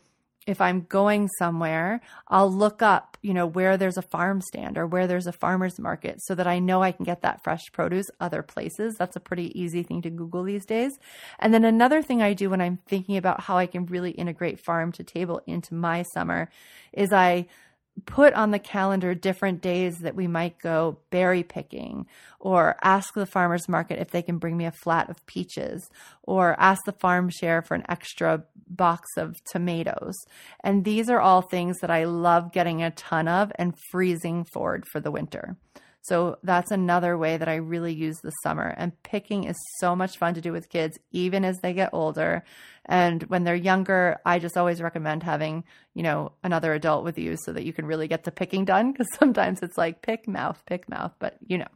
if 0.48 0.60
I'm 0.60 0.82
going 0.90 1.28
somewhere, 1.38 2.02
I'll 2.30 2.52
look 2.52 2.82
up, 2.82 3.16
you 3.22 3.32
know, 3.36 3.46
where 3.46 3.78
there's 3.78 3.98
a 3.98 4.02
farm 4.02 4.42
stand 4.42 4.76
or 4.76 4.88
where 4.88 5.06
there's 5.06 5.28
a 5.28 5.32
farmer's 5.32 5.78
market 5.78 6.18
so 6.24 6.34
that 6.34 6.48
I 6.48 6.58
know 6.58 6.82
I 6.82 6.92
can 6.92 7.06
get 7.06 7.22
that 7.22 7.44
fresh 7.44 7.62
produce 7.72 8.08
other 8.20 8.42
places. 8.42 8.96
That's 8.98 9.16
a 9.16 9.20
pretty 9.20 9.58
easy 9.58 9.84
thing 9.84 10.02
to 10.02 10.10
Google 10.10 10.44
these 10.44 10.66
days. 10.66 10.94
And 11.38 11.54
then 11.54 11.64
another 11.64 12.02
thing 12.02 12.24
I 12.24 12.34
do 12.34 12.50
when 12.50 12.60
I'm 12.60 12.80
thinking 12.88 13.18
about 13.18 13.42
how 13.42 13.56
I 13.56 13.68
can 13.68 13.86
really 13.86 14.12
integrate 14.12 14.60
farm 14.60 14.92
to 14.94 15.04
table 15.04 15.42
into 15.46 15.76
my 15.76 16.02
summer 16.16 16.50
is 16.92 17.14
I 17.14 17.46
put 18.06 18.34
on 18.34 18.52
the 18.52 18.60
calendar 18.60 19.14
different 19.14 19.62
days 19.62 20.00
that 20.00 20.16
we 20.16 20.28
might 20.28 20.60
go 20.60 20.98
berry 21.10 21.44
picking 21.44 22.06
or 22.40 22.76
ask 22.82 23.14
the 23.14 23.26
farmers 23.26 23.70
market 23.70 24.00
if 24.00 24.12
they 24.12 24.22
can 24.22 24.38
bring 24.38 24.58
me 24.58 24.66
a 24.66 24.72
flat 24.72 25.10
of 25.10 25.26
peaches 25.26 25.90
or 26.24 26.60
ask 26.60 26.84
the 26.86 26.92
farm 26.92 27.30
share 27.30 27.62
for 27.62 27.76
an 27.76 27.86
extra 27.88 28.44
box 28.68 29.10
of 29.18 29.44
tomatoes. 29.44 30.16
And 30.64 30.84
these 30.84 31.10
are 31.10 31.20
all 31.20 31.42
things 31.42 31.80
that 31.80 31.92
I 31.92 32.06
love 32.06 32.52
getting 32.52 32.82
a 32.82 32.92
ton 32.92 33.28
of 33.28 33.52
and 33.56 33.78
freezing 33.92 34.44
forward 34.44 34.86
for 34.88 35.00
the 35.00 35.12
winter. 35.12 35.56
So 36.04 36.38
that's 36.44 36.70
another 36.70 37.18
way 37.18 37.38
that 37.38 37.48
I 37.48 37.56
really 37.56 37.94
use 37.94 38.18
the 38.20 38.32
summer. 38.44 38.74
And 38.78 39.02
picking 39.04 39.46
is 39.46 39.56
so 39.80 39.96
much 39.96 40.18
fun 40.18 40.34
to 40.34 40.42
do 40.42 40.52
with 40.52 40.70
kids, 40.70 41.00
even 41.12 41.46
as 41.46 41.60
they 41.60 41.74
get 41.74 41.90
older. 41.94 42.44
And 42.86 43.24
when 43.24 43.46
they're 43.46 43.56
younger, 43.56 44.20
I 44.26 44.40
just 44.40 44.58
always 44.58 44.82
recommend 44.82 45.24
having, 45.24 45.64
you 45.94 46.04
know, 46.04 46.34
another 46.44 46.74
adult 46.74 47.06
with 47.06 47.18
you 47.18 47.38
so 47.38 47.54
that 47.54 47.64
you 47.64 47.72
can 47.72 47.86
really 47.86 48.10
get 48.10 48.26
the 48.26 48.32
picking 48.32 48.66
done. 48.66 48.92
Because 48.92 49.08
sometimes 49.18 49.64
it's 49.64 49.78
like 49.78 50.02
pick 50.02 50.28
mouth, 50.28 50.62
pick 50.66 50.88
mouth, 50.90 51.14
but 51.20 51.38
you 51.48 51.58
know. 51.58 51.68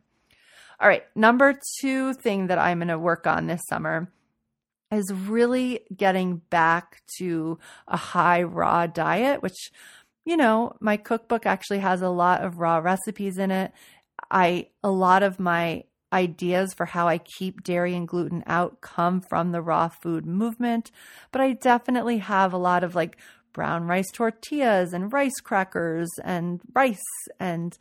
All 0.80 0.88
right, 0.88 1.06
number 1.16 1.60
two 1.80 2.14
thing 2.14 2.48
that 2.48 2.60
I'm 2.60 2.80
going 2.80 2.90
to 2.90 3.00
work 3.00 3.26
on 3.26 3.48
this 3.48 3.62
summer 3.68 4.12
is 4.92 5.12
really 5.12 5.82
getting 5.96 6.38
back 6.50 7.02
to 7.18 7.60
a 7.88 7.98
high 7.98 8.44
raw 8.44 8.88
diet, 8.88 9.42
which, 9.42 9.72
you 10.26 10.38
know, 10.38 10.76
my 10.80 10.98
cookbook 10.98 11.46
actually 11.46 11.80
has 11.80 12.02
a 12.02 12.10
lot 12.10 12.44
of 12.44 12.60
raw 12.60 12.78
recipes 12.78 13.38
in 13.38 13.52
it. 13.52 13.72
I 14.30 14.68
a 14.84 14.92
lot 14.92 15.24
of 15.24 15.40
my 15.40 15.84
ideas 16.12 16.74
for 16.74 16.86
how 16.86 17.08
I 17.08 17.18
keep 17.18 17.64
dairy 17.64 17.94
and 17.94 18.08
gluten 18.08 18.44
out 18.48 18.82
come 18.82 19.22
from 19.22 19.52
the 19.52 19.62
raw 19.62 19.90
food 19.90 20.26
movement, 20.26 20.92
but 21.32 21.42
I 21.42 21.54
definitely 21.54 22.20
have 22.20 22.54
a 22.54 22.58
lot 22.58 22.84
of 22.84 22.96
like 22.96 23.18
brown 23.54 23.86
rice 23.88 24.10
tortillas 24.14 24.94
and 24.94 25.12
rice 25.12 25.40
crackers 25.44 26.10
and 26.24 26.62
rice 26.74 27.04
and 27.40 27.78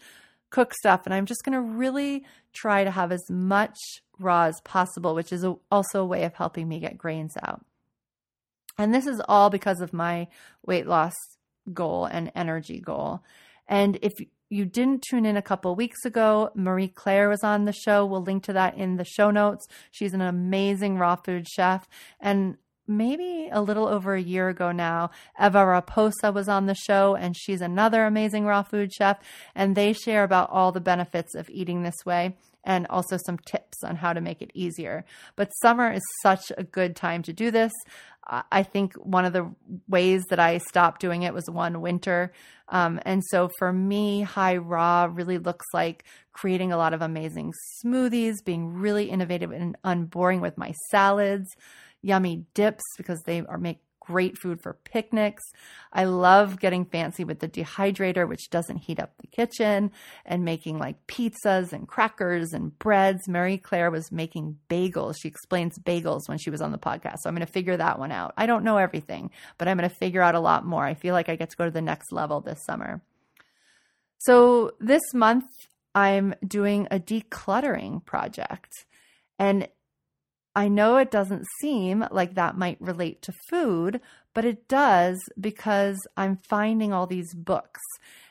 cook 0.50 0.72
stuff 0.74 1.02
and 1.04 1.14
I'm 1.14 1.26
just 1.26 1.44
going 1.44 1.52
to 1.52 1.60
really 1.60 2.24
try 2.52 2.84
to 2.84 2.90
have 2.90 3.12
as 3.12 3.24
much 3.28 3.76
raw 4.18 4.44
as 4.44 4.60
possible, 4.64 5.14
which 5.14 5.32
is 5.32 5.44
a, 5.44 5.56
also 5.70 6.02
a 6.02 6.06
way 6.06 6.24
of 6.24 6.34
helping 6.34 6.68
me 6.68 6.80
get 6.80 6.98
grains 6.98 7.34
out. 7.42 7.64
And 8.78 8.94
this 8.94 9.06
is 9.06 9.20
all 9.28 9.50
because 9.50 9.80
of 9.80 9.92
my 9.92 10.28
weight 10.64 10.86
loss 10.86 11.14
goal 11.72 12.06
and 12.06 12.32
energy 12.34 12.80
goal. 12.80 13.22
And 13.68 13.98
if 14.02 14.12
you 14.48 14.64
didn't 14.64 15.02
tune 15.08 15.26
in 15.26 15.36
a 15.36 15.42
couple 15.42 15.74
weeks 15.74 16.04
ago, 16.04 16.50
Marie 16.54 16.88
Claire 16.88 17.28
was 17.28 17.42
on 17.42 17.64
the 17.64 17.72
show. 17.72 18.06
We'll 18.06 18.22
link 18.22 18.44
to 18.44 18.52
that 18.52 18.76
in 18.76 18.96
the 18.96 19.04
show 19.04 19.30
notes. 19.30 19.66
She's 19.90 20.14
an 20.14 20.20
amazing 20.20 20.98
raw 20.98 21.16
food 21.16 21.48
chef. 21.48 21.88
And 22.20 22.56
maybe 22.86 23.48
a 23.50 23.60
little 23.60 23.88
over 23.88 24.14
a 24.14 24.22
year 24.22 24.48
ago 24.48 24.70
now, 24.70 25.10
Eva 25.40 25.58
Raposa 25.58 26.32
was 26.32 26.48
on 26.48 26.66
the 26.66 26.74
show, 26.74 27.16
and 27.16 27.36
she's 27.36 27.60
another 27.60 28.04
amazing 28.04 28.44
raw 28.44 28.62
food 28.62 28.92
chef. 28.92 29.18
And 29.54 29.74
they 29.74 29.92
share 29.92 30.22
about 30.22 30.50
all 30.50 30.70
the 30.70 30.80
benefits 30.80 31.34
of 31.34 31.50
eating 31.50 31.82
this 31.82 32.04
way 32.04 32.36
and 32.66 32.86
also 32.88 33.16
some 33.24 33.38
tips 33.38 33.82
on 33.82 33.96
how 33.96 34.12
to 34.12 34.20
make 34.20 34.42
it 34.42 34.50
easier. 34.52 35.04
But 35.36 35.50
summer 35.62 35.90
is 35.90 36.02
such 36.22 36.52
a 36.58 36.64
good 36.64 36.96
time 36.96 37.22
to 37.22 37.32
do 37.32 37.50
this. 37.50 37.72
I 38.28 38.64
think 38.64 38.94
one 38.94 39.24
of 39.24 39.32
the 39.32 39.48
ways 39.88 40.24
that 40.30 40.40
I 40.40 40.58
stopped 40.58 41.00
doing 41.00 41.22
it 41.22 41.32
was 41.32 41.48
one 41.48 41.80
winter. 41.80 42.32
Um, 42.68 42.98
and 43.04 43.22
so 43.30 43.48
for 43.56 43.72
me, 43.72 44.22
high 44.22 44.56
raw 44.56 45.08
really 45.10 45.38
looks 45.38 45.66
like 45.72 46.04
creating 46.32 46.72
a 46.72 46.76
lot 46.76 46.92
of 46.92 47.02
amazing 47.02 47.52
smoothies, 47.84 48.44
being 48.44 48.72
really 48.74 49.10
innovative 49.10 49.52
and 49.52 49.78
unboring 49.84 50.40
with 50.40 50.58
my 50.58 50.74
salads, 50.90 51.48
yummy 52.02 52.44
dips 52.54 52.82
because 52.96 53.22
they 53.26 53.42
are 53.42 53.58
make 53.58 53.78
great 54.06 54.38
food 54.38 54.60
for 54.62 54.74
picnics. 54.84 55.42
I 55.92 56.04
love 56.04 56.60
getting 56.60 56.84
fancy 56.84 57.24
with 57.24 57.40
the 57.40 57.48
dehydrator, 57.48 58.28
which 58.28 58.50
doesn't 58.50 58.78
heat 58.78 59.00
up 59.00 59.12
the 59.18 59.26
kitchen, 59.26 59.90
and 60.24 60.44
making 60.44 60.78
like 60.78 61.06
pizzas 61.06 61.72
and 61.72 61.88
crackers 61.88 62.52
and 62.52 62.78
breads. 62.78 63.28
Mary 63.28 63.58
Claire 63.58 63.90
was 63.90 64.12
making 64.12 64.58
bagels. 64.70 65.16
She 65.20 65.28
explains 65.28 65.78
bagels 65.78 66.28
when 66.28 66.38
she 66.38 66.50
was 66.50 66.62
on 66.62 66.72
the 66.72 66.78
podcast. 66.78 67.18
So 67.18 67.28
I'm 67.28 67.34
going 67.34 67.46
to 67.46 67.52
figure 67.52 67.76
that 67.76 67.98
one 67.98 68.12
out. 68.12 68.32
I 68.36 68.46
don't 68.46 68.64
know 68.64 68.78
everything, 68.78 69.30
but 69.58 69.66
I'm 69.68 69.76
going 69.76 69.88
to 69.88 69.94
figure 69.94 70.22
out 70.22 70.34
a 70.34 70.40
lot 70.40 70.64
more. 70.64 70.84
I 70.84 70.94
feel 70.94 71.14
like 71.14 71.28
I 71.28 71.36
get 71.36 71.50
to 71.50 71.56
go 71.56 71.64
to 71.64 71.70
the 71.70 71.82
next 71.82 72.12
level 72.12 72.40
this 72.40 72.64
summer. 72.64 73.02
So 74.18 74.72
this 74.80 75.02
month, 75.12 75.46
I'm 75.94 76.34
doing 76.46 76.86
a 76.90 77.00
decluttering 77.00 78.04
project. 78.04 78.70
And 79.38 79.68
I 80.56 80.68
know 80.68 80.96
it 80.96 81.10
doesn't 81.10 81.44
seem 81.60 82.06
like 82.10 82.34
that 82.34 82.56
might 82.56 82.80
relate 82.80 83.20
to 83.22 83.32
food, 83.50 84.00
but 84.34 84.46
it 84.46 84.68
does 84.68 85.18
because 85.38 85.98
I'm 86.16 86.38
finding 86.48 86.94
all 86.94 87.06
these 87.06 87.34
books 87.34 87.82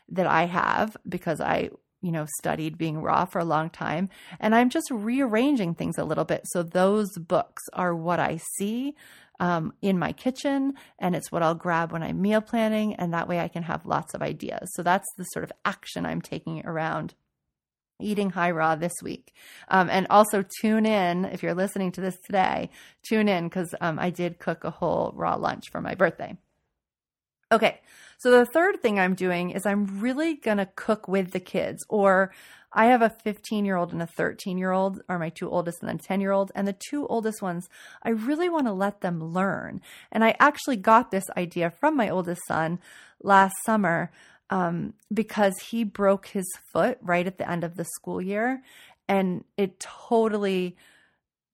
that 0.10 0.26
I 0.26 0.46
have 0.48 0.98
because 1.08 1.40
I 1.40 1.70
you 2.02 2.12
know, 2.12 2.28
studied 2.38 2.78
being 2.78 3.02
raw 3.02 3.26
for 3.26 3.40
a 3.40 3.46
long 3.46 3.68
time. 3.68 4.10
And 4.40 4.54
I'm 4.54 4.70
just 4.70 4.92
rearranging 4.92 5.74
things 5.74 5.98
a 5.98 6.04
little 6.04 6.24
bit. 6.24 6.42
So 6.46 6.62
those 6.62 7.10
books 7.18 7.64
are 7.74 7.96
what 7.96 8.20
I 8.20 8.40
see 8.58 8.94
um, 9.40 9.74
in 9.82 9.98
my 9.98 10.12
kitchen, 10.12 10.76
and 11.00 11.16
it's 11.16 11.32
what 11.32 11.42
I'll 11.42 11.56
grab 11.56 11.92
when 11.92 12.04
I'm 12.04 12.22
meal 12.22 12.42
planning. 12.42 12.94
And 12.94 13.12
that 13.14 13.28
way 13.28 13.40
I 13.40 13.48
can 13.48 13.64
have 13.64 13.88
lots 13.88 14.14
of 14.14 14.22
ideas. 14.22 14.72
So 14.76 14.84
that's 14.84 15.08
the 15.18 15.24
sort 15.24 15.44
of 15.44 15.52
action 15.66 16.06
I'm 16.06 16.22
taking 16.22 16.64
around 16.64 17.16
eating 18.00 18.30
high 18.30 18.52
raw 18.52 18.76
this 18.76 18.94
week. 19.02 19.34
Um, 19.70 19.90
and 19.90 20.08
also 20.10 20.44
tune 20.62 20.86
in 20.86 21.26
if 21.26 21.44
you're 21.44 21.54
listening 21.54 21.92
to 21.94 22.02
this 22.02 22.18
today, 22.26 22.70
tune 23.04 23.28
in 23.28 23.46
because 23.46 23.74
um, 23.82 24.00
I 24.00 24.10
did 24.10 24.40
cook 24.40 24.64
a 24.64 24.72
whole 24.72 25.14
raw 25.16 25.36
lunch 25.36 25.70
for 25.72 25.82
my 25.82 25.96
birthday. 25.96 26.38
Okay, 27.52 27.80
so 28.18 28.32
the 28.32 28.46
third 28.46 28.82
thing 28.82 29.00
I'm 29.00 29.14
doing 29.14 29.52
is 29.52 29.66
I'm 29.66 30.00
really 30.00 30.36
to 30.36 30.70
cook 30.76 31.08
with 31.08 31.32
the 31.32 31.40
kids 31.40 31.86
or 31.90 32.32
I 32.76 32.88
have 32.88 33.02
a 33.02 33.10
15 33.10 33.64
year 33.64 33.78
old 33.78 33.94
and 33.94 34.02
a 34.02 34.08
13 34.08 34.58
year 34.58 34.72
old, 34.72 35.02
are 35.08 35.18
my 35.18 35.30
two 35.30 35.50
oldest, 35.50 35.82
and 35.82 35.90
then 35.90 35.98
10 35.98 36.20
year 36.20 36.32
old. 36.32 36.52
And 36.54 36.68
the 36.68 36.76
two 36.90 37.08
oldest 37.08 37.42
ones, 37.42 37.70
I 38.04 38.10
really 38.10 38.50
want 38.50 38.68
to 38.68 38.74
let 38.74 39.00
them 39.00 39.34
learn. 39.34 39.82
And 40.12 40.24
I 40.24 40.36
actually 40.40 40.76
got 40.76 41.10
this 41.10 41.24
idea 41.38 41.70
from 41.70 41.96
my 41.96 42.10
oldest 42.10 42.42
son 42.48 42.80
last 43.24 43.56
summer 43.66 44.12
um, 44.50 44.94
because 45.14 45.54
he 45.70 45.84
broke 45.84 46.28
his 46.28 46.46
foot 46.72 46.98
right 47.02 47.26
at 47.26 47.38
the 47.38 47.50
end 47.50 47.64
of 47.64 47.76
the 47.76 47.86
school 47.86 48.22
year. 48.22 48.62
And 49.08 49.44
it 49.58 49.80
totally 49.80 50.76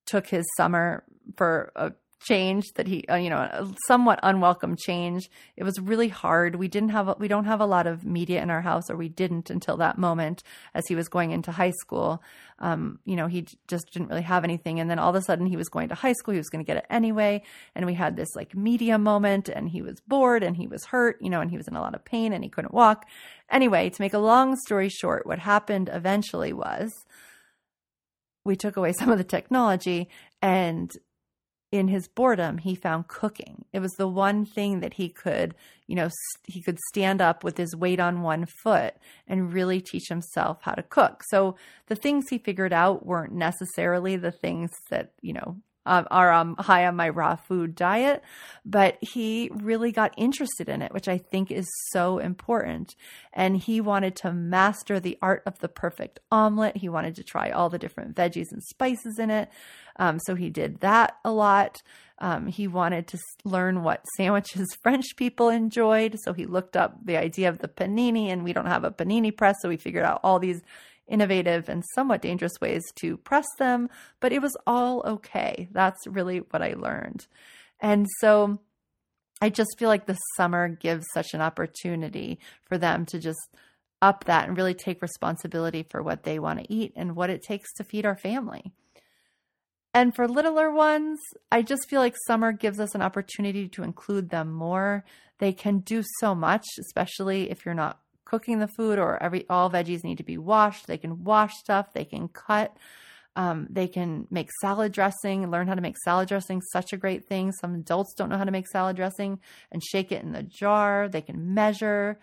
took 0.06 0.26
his 0.26 0.44
summer 0.56 1.04
for 1.36 1.72
a 1.76 1.92
change 2.24 2.64
that 2.76 2.86
he 2.86 3.04
uh, 3.08 3.16
you 3.16 3.30
know 3.30 3.72
somewhat 3.86 4.20
unwelcome 4.22 4.76
change. 4.76 5.30
It 5.56 5.64
was 5.64 5.78
really 5.80 6.08
hard. 6.08 6.56
We 6.56 6.68
didn't 6.68 6.90
have 6.90 7.14
we 7.18 7.28
don't 7.28 7.44
have 7.44 7.60
a 7.60 7.66
lot 7.66 7.86
of 7.86 8.04
media 8.04 8.42
in 8.42 8.50
our 8.50 8.62
house 8.62 8.90
or 8.90 8.96
we 8.96 9.08
didn't 9.08 9.50
until 9.50 9.76
that 9.78 9.98
moment 9.98 10.42
as 10.74 10.84
he 10.88 10.94
was 10.94 11.08
going 11.08 11.30
into 11.30 11.52
high 11.52 11.72
school. 11.80 12.22
Um, 12.58 13.00
you 13.04 13.16
know 13.16 13.26
he 13.26 13.46
just 13.66 13.92
didn't 13.92 14.08
really 14.08 14.22
have 14.22 14.44
anything. 14.44 14.80
And 14.80 14.90
then 14.90 14.98
all 14.98 15.10
of 15.10 15.16
a 15.16 15.22
sudden 15.22 15.46
he 15.46 15.56
was 15.56 15.68
going 15.68 15.88
to 15.88 15.94
high 15.94 16.12
school. 16.12 16.32
He 16.32 16.38
was 16.38 16.48
going 16.48 16.64
to 16.64 16.66
get 16.66 16.76
it 16.76 16.86
anyway. 16.88 17.42
And 17.74 17.86
we 17.86 17.94
had 17.94 18.16
this 18.16 18.34
like 18.36 18.54
media 18.54 18.98
moment 18.98 19.48
and 19.48 19.68
he 19.68 19.82
was 19.82 20.00
bored 20.06 20.42
and 20.42 20.56
he 20.56 20.66
was 20.66 20.84
hurt 20.86 21.16
you 21.20 21.30
know 21.30 21.40
and 21.40 21.50
he 21.50 21.56
was 21.56 21.68
in 21.68 21.76
a 21.76 21.80
lot 21.80 21.94
of 21.94 22.04
pain 22.04 22.32
and 22.32 22.44
he 22.44 22.50
couldn't 22.50 22.74
walk. 22.74 23.06
Anyway 23.50 23.90
to 23.90 24.02
make 24.02 24.14
a 24.14 24.18
long 24.18 24.56
story 24.56 24.88
short 24.88 25.26
what 25.26 25.38
happened 25.38 25.90
eventually 25.92 26.52
was 26.52 26.92
we 28.44 28.56
took 28.56 28.76
away 28.76 28.92
some 28.92 29.10
of 29.10 29.18
the 29.18 29.24
technology 29.24 30.08
and 30.40 30.96
in 31.72 31.88
his 31.88 32.06
boredom, 32.06 32.58
he 32.58 32.74
found 32.74 33.08
cooking. 33.08 33.64
It 33.72 33.80
was 33.80 33.92
the 33.92 34.06
one 34.06 34.44
thing 34.44 34.80
that 34.80 34.94
he 34.94 35.08
could, 35.08 35.54
you 35.86 35.96
know, 35.96 36.10
he 36.46 36.60
could 36.60 36.78
stand 36.90 37.22
up 37.22 37.42
with 37.42 37.56
his 37.56 37.74
weight 37.74 37.98
on 37.98 38.20
one 38.20 38.46
foot 38.62 38.94
and 39.26 39.52
really 39.52 39.80
teach 39.80 40.08
himself 40.08 40.58
how 40.60 40.74
to 40.74 40.82
cook. 40.82 41.24
So 41.30 41.56
the 41.86 41.96
things 41.96 42.28
he 42.28 42.36
figured 42.36 42.74
out 42.74 43.06
weren't 43.06 43.32
necessarily 43.32 44.16
the 44.16 44.30
things 44.30 44.70
that, 44.90 45.12
you 45.22 45.32
know, 45.32 45.56
um, 45.86 46.06
are 46.10 46.32
um, 46.32 46.56
high 46.56 46.86
on 46.86 46.96
my 46.96 47.08
raw 47.08 47.36
food 47.36 47.74
diet, 47.74 48.22
but 48.64 48.98
he 49.00 49.50
really 49.52 49.92
got 49.92 50.14
interested 50.16 50.68
in 50.68 50.82
it, 50.82 50.92
which 50.92 51.08
I 51.08 51.18
think 51.18 51.50
is 51.50 51.66
so 51.90 52.18
important. 52.18 52.94
And 53.32 53.56
he 53.56 53.80
wanted 53.80 54.16
to 54.16 54.32
master 54.32 55.00
the 55.00 55.18
art 55.20 55.42
of 55.46 55.58
the 55.58 55.68
perfect 55.68 56.20
omelet. 56.30 56.76
He 56.76 56.88
wanted 56.88 57.14
to 57.16 57.24
try 57.24 57.50
all 57.50 57.68
the 57.68 57.78
different 57.78 58.14
veggies 58.14 58.52
and 58.52 58.62
spices 58.62 59.18
in 59.18 59.30
it. 59.30 59.48
Um, 59.96 60.18
so 60.20 60.34
he 60.34 60.50
did 60.50 60.80
that 60.80 61.16
a 61.24 61.32
lot. 61.32 61.82
Um, 62.18 62.46
he 62.46 62.68
wanted 62.68 63.08
to 63.08 63.18
learn 63.44 63.82
what 63.82 64.04
sandwiches 64.16 64.76
French 64.82 65.16
people 65.16 65.48
enjoyed. 65.48 66.16
So 66.22 66.32
he 66.32 66.46
looked 66.46 66.76
up 66.76 67.04
the 67.04 67.16
idea 67.16 67.48
of 67.48 67.58
the 67.58 67.68
panini, 67.68 68.28
and 68.28 68.44
we 68.44 68.52
don't 68.52 68.66
have 68.66 68.84
a 68.84 68.92
panini 68.92 69.36
press. 69.36 69.56
So 69.60 69.68
we 69.68 69.76
figured 69.76 70.04
out 70.04 70.20
all 70.22 70.38
these 70.38 70.62
innovative 71.08 71.68
and 71.68 71.84
somewhat 71.94 72.22
dangerous 72.22 72.54
ways 72.60 72.82
to 73.00 73.16
press 73.18 73.46
them, 73.58 73.88
but 74.20 74.32
it 74.32 74.42
was 74.42 74.56
all 74.66 75.02
okay. 75.06 75.68
That's 75.72 76.06
really 76.06 76.38
what 76.38 76.62
I 76.62 76.74
learned. 76.74 77.26
And 77.80 78.06
so 78.20 78.60
I 79.40 79.50
just 79.50 79.76
feel 79.78 79.88
like 79.88 80.06
the 80.06 80.18
summer 80.36 80.68
gives 80.68 81.06
such 81.12 81.34
an 81.34 81.40
opportunity 81.40 82.38
for 82.64 82.78
them 82.78 83.04
to 83.06 83.18
just 83.18 83.40
up 84.00 84.24
that 84.24 84.48
and 84.48 84.56
really 84.56 84.74
take 84.74 85.02
responsibility 85.02 85.82
for 85.82 86.02
what 86.02 86.24
they 86.24 86.38
want 86.38 86.60
to 86.60 86.72
eat 86.72 86.92
and 86.96 87.16
what 87.16 87.30
it 87.30 87.42
takes 87.42 87.72
to 87.74 87.84
feed 87.84 88.04
our 88.04 88.16
family. 88.16 88.72
And 89.94 90.14
for 90.14 90.26
littler 90.26 90.70
ones, 90.70 91.18
I 91.50 91.62
just 91.62 91.88
feel 91.88 92.00
like 92.00 92.14
summer 92.26 92.52
gives 92.52 92.80
us 92.80 92.94
an 92.94 93.02
opportunity 93.02 93.68
to 93.68 93.82
include 93.82 94.30
them 94.30 94.50
more. 94.50 95.04
They 95.38 95.52
can 95.52 95.80
do 95.80 96.02
so 96.20 96.34
much, 96.34 96.66
especially 96.80 97.50
if 97.50 97.64
you're 97.64 97.74
not 97.74 98.00
cooking 98.32 98.60
the 98.60 98.68
food 98.68 98.98
or 98.98 99.22
every 99.22 99.46
all 99.50 99.70
veggies 99.70 100.02
need 100.02 100.16
to 100.16 100.24
be 100.24 100.38
washed. 100.38 100.86
They 100.86 100.96
can 100.96 101.22
wash 101.22 101.54
stuff, 101.58 101.92
they 101.92 102.06
can 102.06 102.28
cut. 102.28 102.74
Um, 103.36 103.66
they 103.70 103.88
can 103.88 104.26
make 104.30 104.50
salad 104.60 104.92
dressing, 104.92 105.50
learn 105.50 105.66
how 105.66 105.74
to 105.74 105.80
make 105.80 105.96
salad 106.04 106.28
dressing, 106.28 106.60
such 106.60 106.92
a 106.92 106.98
great 106.98 107.26
thing. 107.26 107.52
Some 107.52 107.74
adults 107.74 108.14
don't 108.14 108.28
know 108.28 108.36
how 108.36 108.44
to 108.44 108.50
make 108.50 108.68
salad 108.68 108.96
dressing 108.96 109.38
and 109.70 109.82
shake 109.82 110.12
it 110.12 110.22
in 110.22 110.32
the 110.32 110.42
jar. 110.42 111.08
They 111.08 111.22
can 111.22 111.54
measure. 111.54 112.18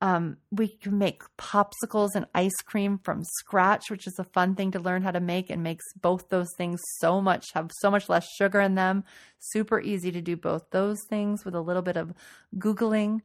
Um, 0.00 0.36
we 0.50 0.68
can 0.68 0.96
make 0.96 1.22
popsicles 1.36 2.10
and 2.14 2.26
ice 2.34 2.60
cream 2.64 2.98
from 3.02 3.24
scratch, 3.24 3.90
which 3.90 4.06
is 4.06 4.18
a 4.18 4.24
fun 4.24 4.54
thing 4.54 4.70
to 4.72 4.80
learn 4.80 5.02
how 5.02 5.10
to 5.10 5.20
make 5.20 5.50
and 5.50 5.62
makes 5.62 5.84
both 6.00 6.28
those 6.28 6.48
things 6.56 6.80
so 6.98 7.20
much, 7.20 7.46
have 7.54 7.70
so 7.80 7.90
much 7.90 8.08
less 8.08 8.26
sugar 8.36 8.60
in 8.60 8.74
them. 8.74 9.04
Super 9.38 9.80
easy 9.80 10.12
to 10.12 10.20
do 10.20 10.36
both 10.36 10.70
those 10.70 10.98
things 11.08 11.44
with 11.44 11.54
a 11.54 11.60
little 11.60 11.82
bit 11.82 11.96
of 11.96 12.14
Googling. 12.56 13.20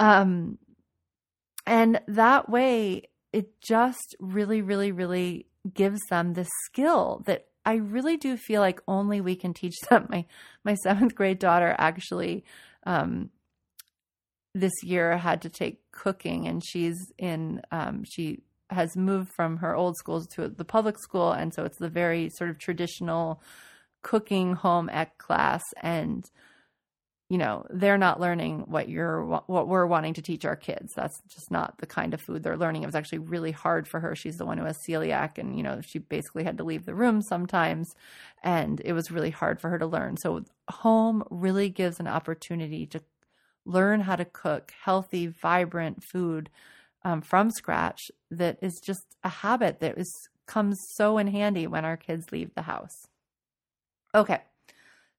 Um, 0.00 0.58
and 1.66 2.00
that 2.06 2.48
way, 2.48 3.02
it 3.32 3.60
just 3.60 4.16
really, 4.20 4.62
really, 4.62 4.92
really 4.92 5.46
gives 5.74 6.00
them 6.08 6.34
this 6.34 6.48
skill 6.64 7.22
that 7.26 7.46
I 7.64 7.74
really 7.74 8.16
do 8.16 8.36
feel 8.36 8.60
like 8.60 8.80
only 8.86 9.20
we 9.20 9.34
can 9.34 9.52
teach 9.52 9.78
them. 9.90 10.06
My 10.08 10.24
my 10.64 10.74
seventh 10.74 11.14
grade 11.14 11.38
daughter 11.38 11.74
actually 11.78 12.44
um, 12.86 13.30
this 14.54 14.72
year 14.82 15.18
had 15.18 15.42
to 15.42 15.50
take 15.50 15.80
cooking, 15.90 16.46
and 16.46 16.62
she's 16.64 17.12
in 17.18 17.60
um, 17.70 18.04
she 18.08 18.42
has 18.70 18.96
moved 18.96 19.30
from 19.36 19.58
her 19.58 19.76
old 19.76 19.96
schools 19.96 20.26
to 20.26 20.48
the 20.48 20.64
public 20.64 20.98
school, 20.98 21.32
and 21.32 21.52
so 21.52 21.64
it's 21.64 21.78
the 21.78 21.88
very 21.88 22.30
sort 22.30 22.50
of 22.50 22.58
traditional 22.58 23.42
cooking 24.02 24.54
home 24.54 24.88
ec 24.90 25.18
class, 25.18 25.62
and 25.82 26.24
you 27.28 27.38
know 27.38 27.66
they're 27.70 27.98
not 27.98 28.20
learning 28.20 28.60
what 28.68 28.88
you're 28.88 29.24
what 29.24 29.68
we're 29.68 29.86
wanting 29.86 30.14
to 30.14 30.22
teach 30.22 30.44
our 30.44 30.56
kids. 30.56 30.94
That's 30.94 31.20
just 31.28 31.50
not 31.50 31.78
the 31.78 31.86
kind 31.86 32.14
of 32.14 32.20
food 32.20 32.42
they're 32.42 32.56
learning. 32.56 32.82
It 32.82 32.86
was 32.86 32.94
actually 32.94 33.18
really 33.18 33.52
hard 33.52 33.88
for 33.88 34.00
her. 34.00 34.14
She's 34.14 34.36
the 34.38 34.46
one 34.46 34.58
who 34.58 34.64
has 34.64 34.78
celiac, 34.78 35.38
and 35.38 35.56
you 35.56 35.62
know 35.62 35.80
she 35.80 35.98
basically 35.98 36.44
had 36.44 36.58
to 36.58 36.64
leave 36.64 36.86
the 36.86 36.94
room 36.94 37.22
sometimes, 37.22 37.94
and 38.42 38.80
it 38.84 38.92
was 38.92 39.10
really 39.10 39.30
hard 39.30 39.60
for 39.60 39.70
her 39.70 39.78
to 39.78 39.86
learn. 39.86 40.16
So 40.16 40.44
home 40.70 41.24
really 41.30 41.68
gives 41.68 41.98
an 42.00 42.06
opportunity 42.08 42.86
to 42.86 43.00
learn 43.64 44.00
how 44.00 44.16
to 44.16 44.24
cook 44.24 44.72
healthy, 44.82 45.26
vibrant 45.26 46.02
food 46.04 46.50
um, 47.04 47.20
from 47.22 47.50
scratch 47.50 48.10
that 48.30 48.58
is 48.62 48.80
just 48.84 49.16
a 49.24 49.28
habit 49.28 49.80
that 49.80 49.98
is 49.98 50.12
comes 50.46 50.78
so 50.94 51.18
in 51.18 51.26
handy 51.26 51.66
when 51.66 51.84
our 51.84 51.96
kids 51.96 52.30
leave 52.30 52.54
the 52.54 52.62
house. 52.62 53.08
Okay. 54.14 54.40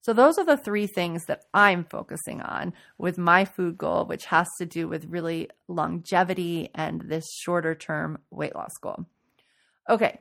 So 0.01 0.13
those 0.13 0.37
are 0.37 0.45
the 0.45 0.57
three 0.57 0.87
things 0.87 1.25
that 1.25 1.43
I'm 1.53 1.83
focusing 1.83 2.41
on 2.41 2.73
with 2.97 3.17
my 3.17 3.45
food 3.45 3.77
goal, 3.77 4.05
which 4.05 4.25
has 4.25 4.47
to 4.59 4.65
do 4.65 4.87
with 4.87 5.05
really 5.05 5.49
longevity 5.67 6.69
and 6.73 7.01
this 7.01 7.25
shorter 7.41 7.75
term 7.75 8.19
weight 8.31 8.55
loss 8.55 8.71
goal. 8.81 9.05
Okay. 9.89 10.19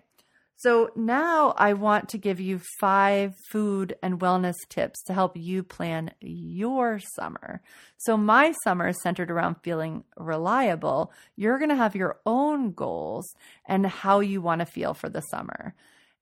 So 0.58 0.90
now 0.96 1.54
I 1.58 1.74
want 1.74 2.08
to 2.10 2.18
give 2.18 2.40
you 2.40 2.62
five 2.80 3.34
food 3.50 3.94
and 4.02 4.18
wellness 4.18 4.54
tips 4.70 5.02
to 5.04 5.12
help 5.12 5.36
you 5.36 5.62
plan 5.62 6.12
your 6.20 6.98
summer. 7.14 7.60
So 7.98 8.16
my 8.16 8.54
summer 8.64 8.88
is 8.88 9.02
centered 9.02 9.30
around 9.30 9.56
feeling 9.62 10.04
reliable. 10.16 11.12
You're 11.36 11.58
going 11.58 11.68
to 11.68 11.76
have 11.76 11.94
your 11.94 12.20
own 12.24 12.72
goals 12.72 13.34
and 13.66 13.84
how 13.84 14.20
you 14.20 14.40
want 14.40 14.60
to 14.60 14.66
feel 14.66 14.94
for 14.94 15.10
the 15.10 15.20
summer. 15.20 15.74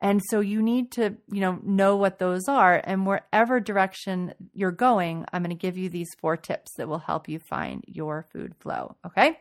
And 0.04 0.20
so 0.28 0.40
you 0.40 0.60
need 0.60 0.92
to, 0.92 1.16
you 1.32 1.40
know, 1.40 1.58
know 1.62 1.96
what 1.96 2.18
those 2.18 2.46
are 2.46 2.82
and 2.84 3.06
wherever 3.06 3.58
direction 3.58 4.34
you're 4.52 4.70
going, 4.70 5.24
I'm 5.32 5.42
going 5.42 5.48
to 5.48 5.60
give 5.60 5.78
you 5.78 5.88
these 5.88 6.14
four 6.20 6.36
tips 6.36 6.74
that 6.76 6.88
will 6.88 6.98
help 6.98 7.26
you 7.26 7.38
find 7.38 7.82
your 7.86 8.26
food 8.30 8.54
flow, 8.60 8.96
okay? 9.06 9.40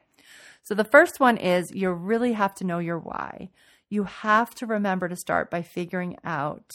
So 0.61 0.73
the 0.73 0.85
first 0.85 1.19
one 1.19 1.35
is 1.35 1.73
you 1.73 1.91
really 1.91 2.31
have 2.31 2.53
to 2.55 2.63
know 2.63 2.79
your 2.79 2.97
why 2.97 3.49
you 3.93 4.05
have 4.05 4.55
to 4.55 4.65
remember 4.65 5.07
to 5.07 5.15
start 5.15 5.51
by 5.51 5.61
figuring 5.61 6.17
out 6.23 6.71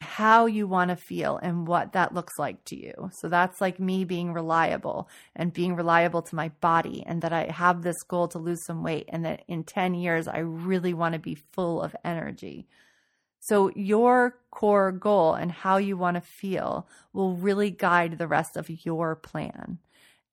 how 0.00 0.46
you 0.46 0.66
want 0.66 0.90
to 0.90 0.96
feel 0.96 1.38
and 1.38 1.66
what 1.66 1.92
that 1.92 2.14
looks 2.14 2.38
like 2.38 2.64
to 2.64 2.76
you. 2.76 3.10
So 3.12 3.28
that's 3.28 3.60
like 3.60 3.80
me 3.80 4.04
being 4.04 4.32
reliable 4.32 5.08
and 5.34 5.52
being 5.52 5.74
reliable 5.74 6.22
to 6.22 6.36
my 6.36 6.50
body, 6.60 7.02
and 7.06 7.22
that 7.22 7.32
I 7.32 7.44
have 7.46 7.82
this 7.82 8.02
goal 8.04 8.28
to 8.28 8.38
lose 8.38 8.64
some 8.64 8.82
weight, 8.82 9.08
and 9.08 9.24
that 9.24 9.42
in 9.48 9.64
10 9.64 9.94
years, 9.94 10.28
I 10.28 10.38
really 10.38 10.94
want 10.94 11.14
to 11.14 11.18
be 11.18 11.34
full 11.34 11.82
of 11.82 11.96
energy. 12.04 12.66
So, 13.40 13.70
your 13.74 14.38
core 14.50 14.92
goal 14.92 15.34
and 15.34 15.50
how 15.50 15.76
you 15.76 15.96
want 15.96 16.16
to 16.16 16.20
feel 16.20 16.88
will 17.12 17.34
really 17.34 17.70
guide 17.70 18.18
the 18.18 18.26
rest 18.26 18.56
of 18.56 18.68
your 18.84 19.14
plan. 19.16 19.78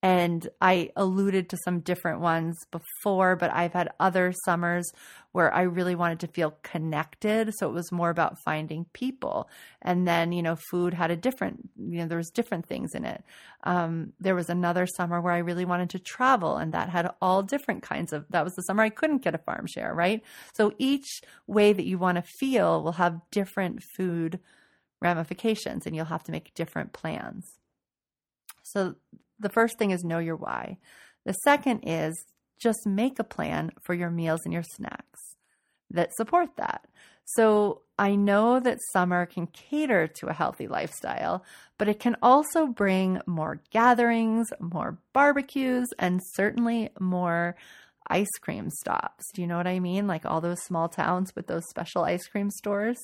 And 0.06 0.48
I 0.60 0.90
alluded 0.94 1.48
to 1.48 1.56
some 1.64 1.80
different 1.80 2.20
ones 2.20 2.64
before, 2.70 3.34
but 3.34 3.50
I've 3.52 3.72
had 3.72 3.88
other 3.98 4.32
summers 4.44 4.92
where 5.32 5.52
I 5.52 5.62
really 5.62 5.96
wanted 5.96 6.20
to 6.20 6.28
feel 6.28 6.56
connected. 6.62 7.52
So 7.56 7.68
it 7.68 7.72
was 7.72 7.90
more 7.90 8.10
about 8.10 8.38
finding 8.44 8.86
people. 8.92 9.50
And 9.82 10.06
then, 10.06 10.30
you 10.30 10.44
know, 10.44 10.54
food 10.70 10.94
had 10.94 11.10
a 11.10 11.16
different, 11.16 11.70
you 11.76 11.98
know, 11.98 12.06
there 12.06 12.18
was 12.18 12.30
different 12.30 12.66
things 12.66 12.94
in 12.94 13.04
it. 13.04 13.24
Um, 13.64 14.12
there 14.20 14.36
was 14.36 14.48
another 14.48 14.86
summer 14.86 15.20
where 15.20 15.32
I 15.32 15.38
really 15.38 15.64
wanted 15.64 15.90
to 15.90 15.98
travel 15.98 16.56
and 16.56 16.70
that 16.72 16.88
had 16.88 17.10
all 17.20 17.42
different 17.42 17.82
kinds 17.82 18.12
of, 18.12 18.26
that 18.30 18.44
was 18.44 18.54
the 18.54 18.62
summer 18.62 18.84
I 18.84 18.90
couldn't 18.90 19.24
get 19.24 19.34
a 19.34 19.38
farm 19.38 19.66
share, 19.66 19.92
right? 19.92 20.22
So 20.52 20.72
each 20.78 21.20
way 21.48 21.72
that 21.72 21.84
you 21.84 21.98
want 21.98 22.14
to 22.14 22.22
feel 22.22 22.80
will 22.80 22.92
have 22.92 23.22
different 23.32 23.82
food 23.82 24.38
ramifications 25.02 25.84
and 25.84 25.96
you'll 25.96 26.04
have 26.04 26.22
to 26.22 26.32
make 26.32 26.54
different 26.54 26.92
plans. 26.92 27.58
So 28.62 28.94
the 29.38 29.48
first 29.48 29.78
thing 29.78 29.90
is 29.90 30.04
know 30.04 30.18
your 30.18 30.36
why. 30.36 30.78
The 31.24 31.32
second 31.32 31.80
is 31.80 32.24
just 32.58 32.86
make 32.86 33.18
a 33.18 33.24
plan 33.24 33.70
for 33.82 33.94
your 33.94 34.10
meals 34.10 34.40
and 34.44 34.52
your 34.52 34.62
snacks 34.62 35.20
that 35.90 36.14
support 36.14 36.56
that. 36.56 36.86
So 37.24 37.82
I 37.98 38.14
know 38.14 38.60
that 38.60 38.78
summer 38.92 39.26
can 39.26 39.48
cater 39.48 40.06
to 40.06 40.28
a 40.28 40.32
healthy 40.32 40.68
lifestyle, 40.68 41.44
but 41.78 41.88
it 41.88 41.98
can 41.98 42.16
also 42.22 42.66
bring 42.66 43.20
more 43.26 43.60
gatherings, 43.70 44.48
more 44.60 44.98
barbecues, 45.12 45.88
and 45.98 46.20
certainly 46.34 46.90
more 47.00 47.56
ice 48.08 48.30
cream 48.40 48.70
stops. 48.70 49.24
Do 49.34 49.40
you 49.40 49.48
know 49.48 49.56
what 49.56 49.66
I 49.66 49.80
mean? 49.80 50.06
Like 50.06 50.24
all 50.24 50.40
those 50.40 50.62
small 50.62 50.88
towns 50.88 51.34
with 51.34 51.48
those 51.48 51.68
special 51.68 52.04
ice 52.04 52.26
cream 52.28 52.50
stores. 52.50 52.98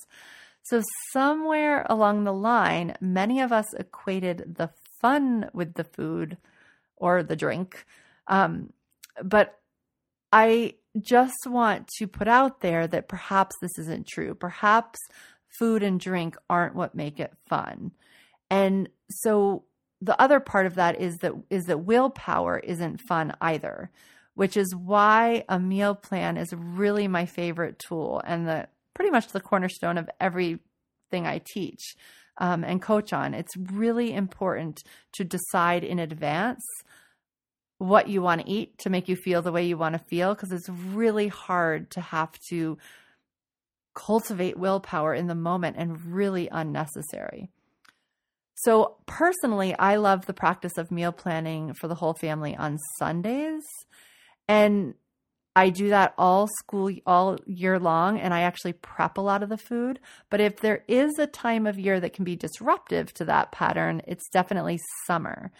So, 0.64 0.82
somewhere 1.12 1.84
along 1.88 2.24
the 2.24 2.32
line, 2.32 2.96
many 3.00 3.40
of 3.40 3.52
us 3.52 3.72
equated 3.74 4.54
the 4.56 4.70
fun 5.00 5.50
with 5.52 5.74
the 5.74 5.84
food 5.84 6.38
or 6.96 7.22
the 7.22 7.36
drink. 7.36 7.84
Um, 8.28 8.72
but 9.22 9.58
I 10.32 10.74
just 11.00 11.46
want 11.46 11.88
to 11.98 12.06
put 12.06 12.28
out 12.28 12.60
there 12.60 12.86
that 12.86 13.08
perhaps 13.08 13.56
this 13.60 13.76
isn't 13.78 14.06
true. 14.06 14.34
Perhaps 14.34 14.98
food 15.58 15.82
and 15.82 15.98
drink 15.98 16.36
aren't 16.48 16.74
what 16.74 16.94
make 16.94 17.18
it 17.20 17.32
fun. 17.48 17.92
And 18.50 18.88
so 19.10 19.64
the 20.00 20.20
other 20.20 20.40
part 20.40 20.66
of 20.66 20.74
that 20.76 21.00
is 21.00 21.16
that 21.18 21.32
is 21.50 21.64
that 21.64 21.84
willpower 21.84 22.58
isn't 22.58 23.00
fun 23.08 23.34
either, 23.40 23.90
which 24.34 24.56
is 24.56 24.74
why 24.74 25.44
a 25.48 25.58
meal 25.58 25.94
plan 25.94 26.36
is 26.36 26.52
really 26.52 27.08
my 27.08 27.26
favorite 27.26 27.78
tool 27.78 28.22
and 28.24 28.46
the 28.46 28.68
pretty 28.94 29.10
much 29.10 29.28
the 29.28 29.40
cornerstone 29.40 29.98
of 29.98 30.08
everything 30.20 31.26
I 31.26 31.42
teach 31.44 31.96
um, 32.38 32.64
and 32.64 32.80
coach 32.80 33.12
on. 33.12 33.34
It's 33.34 33.56
really 33.56 34.12
important 34.12 34.82
to 35.12 35.24
decide 35.24 35.84
in 35.84 35.98
advance 35.98 36.64
what 37.78 38.08
you 38.08 38.22
want 38.22 38.40
to 38.40 38.50
eat 38.50 38.78
to 38.78 38.90
make 38.90 39.08
you 39.08 39.16
feel 39.16 39.42
the 39.42 39.52
way 39.52 39.64
you 39.64 39.76
want 39.76 39.94
to 39.94 39.98
feel 39.98 40.34
because 40.34 40.52
it's 40.52 40.68
really 40.68 41.28
hard 41.28 41.90
to 41.90 42.00
have 42.00 42.30
to 42.48 42.78
cultivate 43.94 44.58
willpower 44.58 45.14
in 45.14 45.26
the 45.26 45.34
moment 45.34 45.76
and 45.78 46.04
really 46.06 46.48
unnecessary. 46.50 47.50
So, 48.54 48.96
personally, 49.06 49.76
I 49.76 49.96
love 49.96 50.26
the 50.26 50.34
practice 50.34 50.78
of 50.78 50.92
meal 50.92 51.10
planning 51.10 51.74
for 51.74 51.88
the 51.88 51.96
whole 51.96 52.14
family 52.14 52.54
on 52.54 52.78
Sundays. 52.98 53.64
And 54.46 54.94
I 55.54 55.68
do 55.68 55.90
that 55.90 56.14
all 56.16 56.48
school 56.58 56.90
all 57.06 57.38
year 57.46 57.78
long 57.78 58.18
and 58.18 58.32
I 58.32 58.40
actually 58.40 58.72
prep 58.72 59.18
a 59.18 59.20
lot 59.20 59.42
of 59.42 59.50
the 59.50 59.58
food. 59.58 60.00
But 60.30 60.40
if 60.40 60.60
there 60.60 60.82
is 60.88 61.18
a 61.18 61.26
time 61.26 61.66
of 61.66 61.78
year 61.78 62.00
that 62.00 62.14
can 62.14 62.24
be 62.24 62.36
disruptive 62.36 63.12
to 63.14 63.24
that 63.26 63.52
pattern, 63.52 64.00
it's 64.06 64.28
definitely 64.30 64.80
summer. 65.06 65.52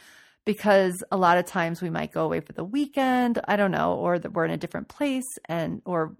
Because 0.44 1.04
a 1.12 1.16
lot 1.16 1.38
of 1.38 1.46
times 1.46 1.80
we 1.80 1.90
might 1.90 2.12
go 2.12 2.24
away 2.24 2.40
for 2.40 2.52
the 2.52 2.64
weekend, 2.64 3.38
I 3.46 3.56
don't 3.56 3.70
know, 3.70 3.94
or 3.94 4.18
that 4.18 4.32
we're 4.32 4.46
in 4.46 4.50
a 4.50 4.56
different 4.56 4.88
place 4.88 5.28
and 5.44 5.82
or 5.84 6.16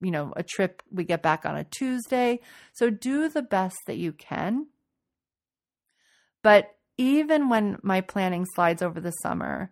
you 0.00 0.10
know, 0.10 0.32
a 0.36 0.42
trip 0.42 0.82
we 0.90 1.04
get 1.04 1.22
back 1.22 1.44
on 1.44 1.56
a 1.56 1.64
Tuesday. 1.64 2.40
So 2.72 2.90
do 2.90 3.28
the 3.28 3.42
best 3.42 3.76
that 3.86 3.98
you 3.98 4.12
can. 4.12 4.68
But 6.42 6.74
even 6.96 7.48
when 7.48 7.78
my 7.82 8.00
planning 8.00 8.46
slides 8.54 8.82
over 8.82 9.00
the 9.00 9.10
summer, 9.10 9.70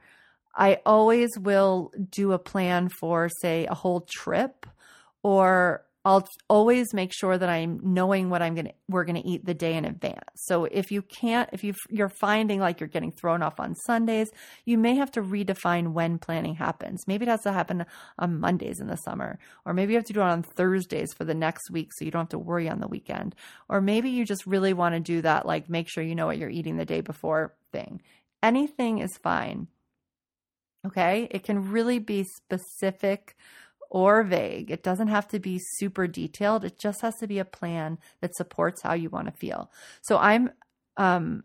I 0.59 0.81
always 0.85 1.39
will 1.39 1.93
do 2.11 2.33
a 2.33 2.39
plan 2.39 2.89
for, 2.89 3.29
say, 3.41 3.67
a 3.67 3.75
whole 3.75 4.01
trip, 4.01 4.67
or 5.23 5.85
I'll 6.05 6.27
always 6.49 6.93
make 6.95 7.13
sure 7.13 7.37
that 7.37 7.49
I'm 7.49 7.81
knowing 7.83 8.29
what 8.31 8.43
I'm 8.43 8.55
gonna 8.55 8.73
we're 8.89 9.05
gonna 9.05 9.23
eat 9.25 9.45
the 9.45 9.55
day 9.55 9.75
in 9.75 9.85
advance. 9.85 10.25
So 10.37 10.65
if 10.65 10.91
you 10.91 11.03
can't, 11.03 11.49
if 11.53 11.63
you 11.63 11.75
you're 11.91 12.09
finding 12.09 12.61
like 12.61 12.81
you're 12.81 12.89
getting 12.89 13.13
thrown 13.13 13.43
off 13.43 13.61
on 13.61 13.75
Sundays, 13.75 14.31
you 14.65 14.79
may 14.79 14.97
have 14.97 15.13
to 15.13 15.23
redefine 15.23 15.93
when 15.93 16.19
planning 16.19 16.55
happens. 16.55 17.07
Maybe 17.07 17.27
it 17.27 17.29
has 17.29 17.43
to 17.43 17.53
happen 17.53 17.85
on 18.19 18.41
Mondays 18.41 18.81
in 18.81 18.89
the 18.89 18.97
summer, 18.97 19.39
or 19.65 19.75
maybe 19.75 19.93
you 19.93 19.99
have 19.99 20.07
to 20.07 20.13
do 20.13 20.21
it 20.21 20.25
on 20.25 20.43
Thursdays 20.43 21.13
for 21.13 21.25
the 21.25 21.35
next 21.35 21.71
week, 21.71 21.91
so 21.93 22.05
you 22.05 22.11
don't 22.11 22.23
have 22.23 22.29
to 22.31 22.39
worry 22.39 22.69
on 22.69 22.81
the 22.81 22.89
weekend. 22.89 23.35
Or 23.69 23.81
maybe 23.81 24.11
you 24.11 24.25
just 24.25 24.47
really 24.47 24.73
want 24.73 24.95
to 24.95 25.01
do 25.01 25.23
that, 25.23 25.47
like 25.47 25.69
make 25.69 25.89
sure 25.89 26.03
you 26.03 26.17
know 26.17 26.27
what 26.27 26.39
you're 26.39 26.49
eating 26.49 26.79
the 26.79 26.85
day 26.85 27.01
before 27.01 27.55
thing. 27.71 28.01
Anything 28.43 28.99
is 28.99 29.17
fine 29.19 29.69
Okay. 30.87 31.29
It 31.31 31.43
can 31.43 31.71
really 31.71 31.99
be 31.99 32.25
specific 32.25 33.37
or 33.91 34.23
vague. 34.23 34.71
It 34.71 34.83
doesn't 34.83 35.09
have 35.09 35.29
to 35.29 35.39
be 35.39 35.59
super 35.77 36.07
detailed. 36.07 36.65
It 36.65 36.79
just 36.79 37.01
has 37.01 37.17
to 37.17 37.27
be 37.27 37.39
a 37.39 37.45
plan 37.45 37.99
that 38.21 38.35
supports 38.35 38.83
how 38.83 38.95
you 38.95 39.09
want 39.09 39.27
to 39.27 39.33
feel. 39.33 39.71
So 40.03 40.19
I'm, 40.19 40.51
um, 40.97 41.43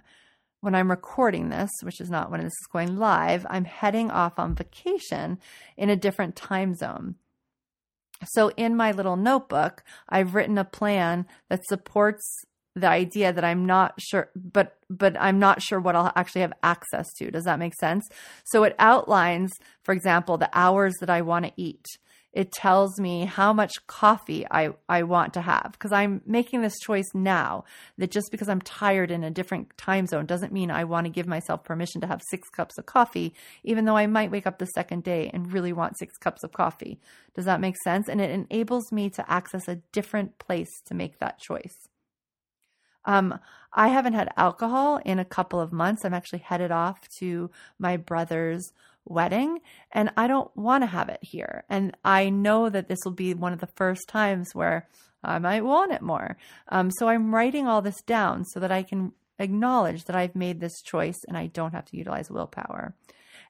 when 0.61 0.75
I'm 0.75 0.89
recording 0.89 1.49
this, 1.49 1.69
which 1.81 1.99
is 1.99 2.09
not 2.09 2.31
when 2.31 2.41
this 2.41 2.47
is 2.47 2.67
going 2.71 2.97
live, 2.97 3.45
I'm 3.49 3.65
heading 3.65 4.11
off 4.11 4.39
on 4.39 4.55
vacation 4.55 5.39
in 5.77 5.89
a 5.89 5.95
different 5.95 6.35
time 6.35 6.73
zone. 6.73 7.15
So 8.25 8.49
in 8.55 8.75
my 8.75 8.91
little 8.91 9.17
notebook, 9.17 9.83
I've 10.07 10.35
written 10.35 10.57
a 10.57 10.63
plan 10.63 11.25
that 11.49 11.65
supports 11.65 12.23
the 12.75 12.87
idea 12.87 13.31
that 13.31 13.43
I'm 13.43 13.65
not 13.65 13.93
sure, 13.99 14.29
but 14.35 14.77
but 14.89 15.15
I'm 15.19 15.39
not 15.39 15.61
sure 15.61 15.79
what 15.79 15.95
I'll 15.95 16.11
actually 16.15 16.41
have 16.41 16.53
access 16.63 17.11
to. 17.17 17.31
Does 17.31 17.45
that 17.45 17.59
make 17.59 17.75
sense? 17.75 18.07
So 18.45 18.63
it 18.63 18.75
outlines, 18.79 19.51
for 19.83 19.93
example, 19.93 20.37
the 20.37 20.49
hours 20.53 20.93
that 20.99 21.09
I 21.09 21.21
want 21.21 21.45
to 21.45 21.51
eat. 21.55 21.85
It 22.31 22.51
tells 22.51 22.99
me 22.99 23.25
how 23.25 23.53
much 23.53 23.85
coffee 23.85 24.43
I, 24.49 24.71
I 24.89 25.03
want 25.03 25.35
to 25.35 25.41
have 25.41 25.73
because 25.73 25.91
I'm 25.91 26.21
making 26.25 26.61
this 26.61 26.79
choice 26.79 27.05
now 27.13 27.63
that 27.99 28.09
just 28.09 28.31
because 28.31 28.49
I'm 28.49 28.61
tired 28.61 29.11
in 29.11 29.23
a 29.23 29.29
different 29.29 29.77
time 29.77 30.07
zone 30.07 30.25
doesn't 30.25 30.51
mean 30.51 30.71
I 30.71 30.83
want 30.83 31.05
to 31.05 31.11
give 31.11 31.27
myself 31.27 31.63
permission 31.63 32.01
to 32.01 32.07
have 32.07 32.23
six 32.31 32.49
cups 32.49 32.79
of 32.79 32.87
coffee, 32.87 33.35
even 33.63 33.85
though 33.85 33.97
I 33.97 34.07
might 34.07 34.31
wake 34.31 34.47
up 34.47 34.57
the 34.57 34.65
second 34.65 35.03
day 35.03 35.29
and 35.31 35.53
really 35.53 35.73
want 35.73 35.99
six 35.99 36.17
cups 36.17 36.43
of 36.43 36.53
coffee. 36.53 36.99
Does 37.35 37.45
that 37.45 37.61
make 37.61 37.75
sense? 37.83 38.09
And 38.09 38.19
it 38.19 38.31
enables 38.31 38.91
me 38.91 39.11
to 39.11 39.31
access 39.31 39.67
a 39.67 39.75
different 39.91 40.39
place 40.39 40.71
to 40.87 40.95
make 40.95 41.19
that 41.19 41.37
choice. 41.37 41.87
Um, 43.05 43.39
I 43.73 43.87
haven't 43.87 44.13
had 44.13 44.33
alcohol 44.37 44.99
in 45.03 45.19
a 45.19 45.25
couple 45.25 45.59
of 45.59 45.73
months. 45.73 46.05
I'm 46.05 46.13
actually 46.13 46.39
headed 46.39 46.71
off 46.71 47.07
to 47.19 47.49
my 47.79 47.97
brother's 47.97 48.71
wedding 49.05 49.59
and 49.91 50.11
I 50.15 50.27
don't 50.27 50.55
want 50.55 50.83
to 50.83 50.87
have 50.87 51.09
it 51.09 51.19
here. 51.21 51.65
And 51.69 51.95
I 52.05 52.29
know 52.29 52.69
that 52.69 52.87
this 52.87 52.99
will 53.03 53.13
be 53.13 53.33
one 53.33 53.53
of 53.53 53.59
the 53.59 53.67
first 53.67 54.07
times 54.07 54.53
where 54.53 54.87
I 55.23 55.39
might 55.39 55.63
want 55.63 55.91
it 55.91 56.01
more. 56.01 56.37
Um, 56.69 56.91
so 56.91 57.07
I'm 57.07 57.33
writing 57.33 57.67
all 57.67 57.81
this 57.81 58.01
down 58.01 58.45
so 58.45 58.59
that 58.59 58.71
I 58.71 58.83
can 58.83 59.13
acknowledge 59.39 60.05
that 60.05 60.15
I've 60.15 60.35
made 60.35 60.59
this 60.59 60.81
choice 60.81 61.17
and 61.27 61.37
I 61.37 61.47
don't 61.47 61.73
have 61.73 61.85
to 61.85 61.97
utilize 61.97 62.29
willpower. 62.29 62.93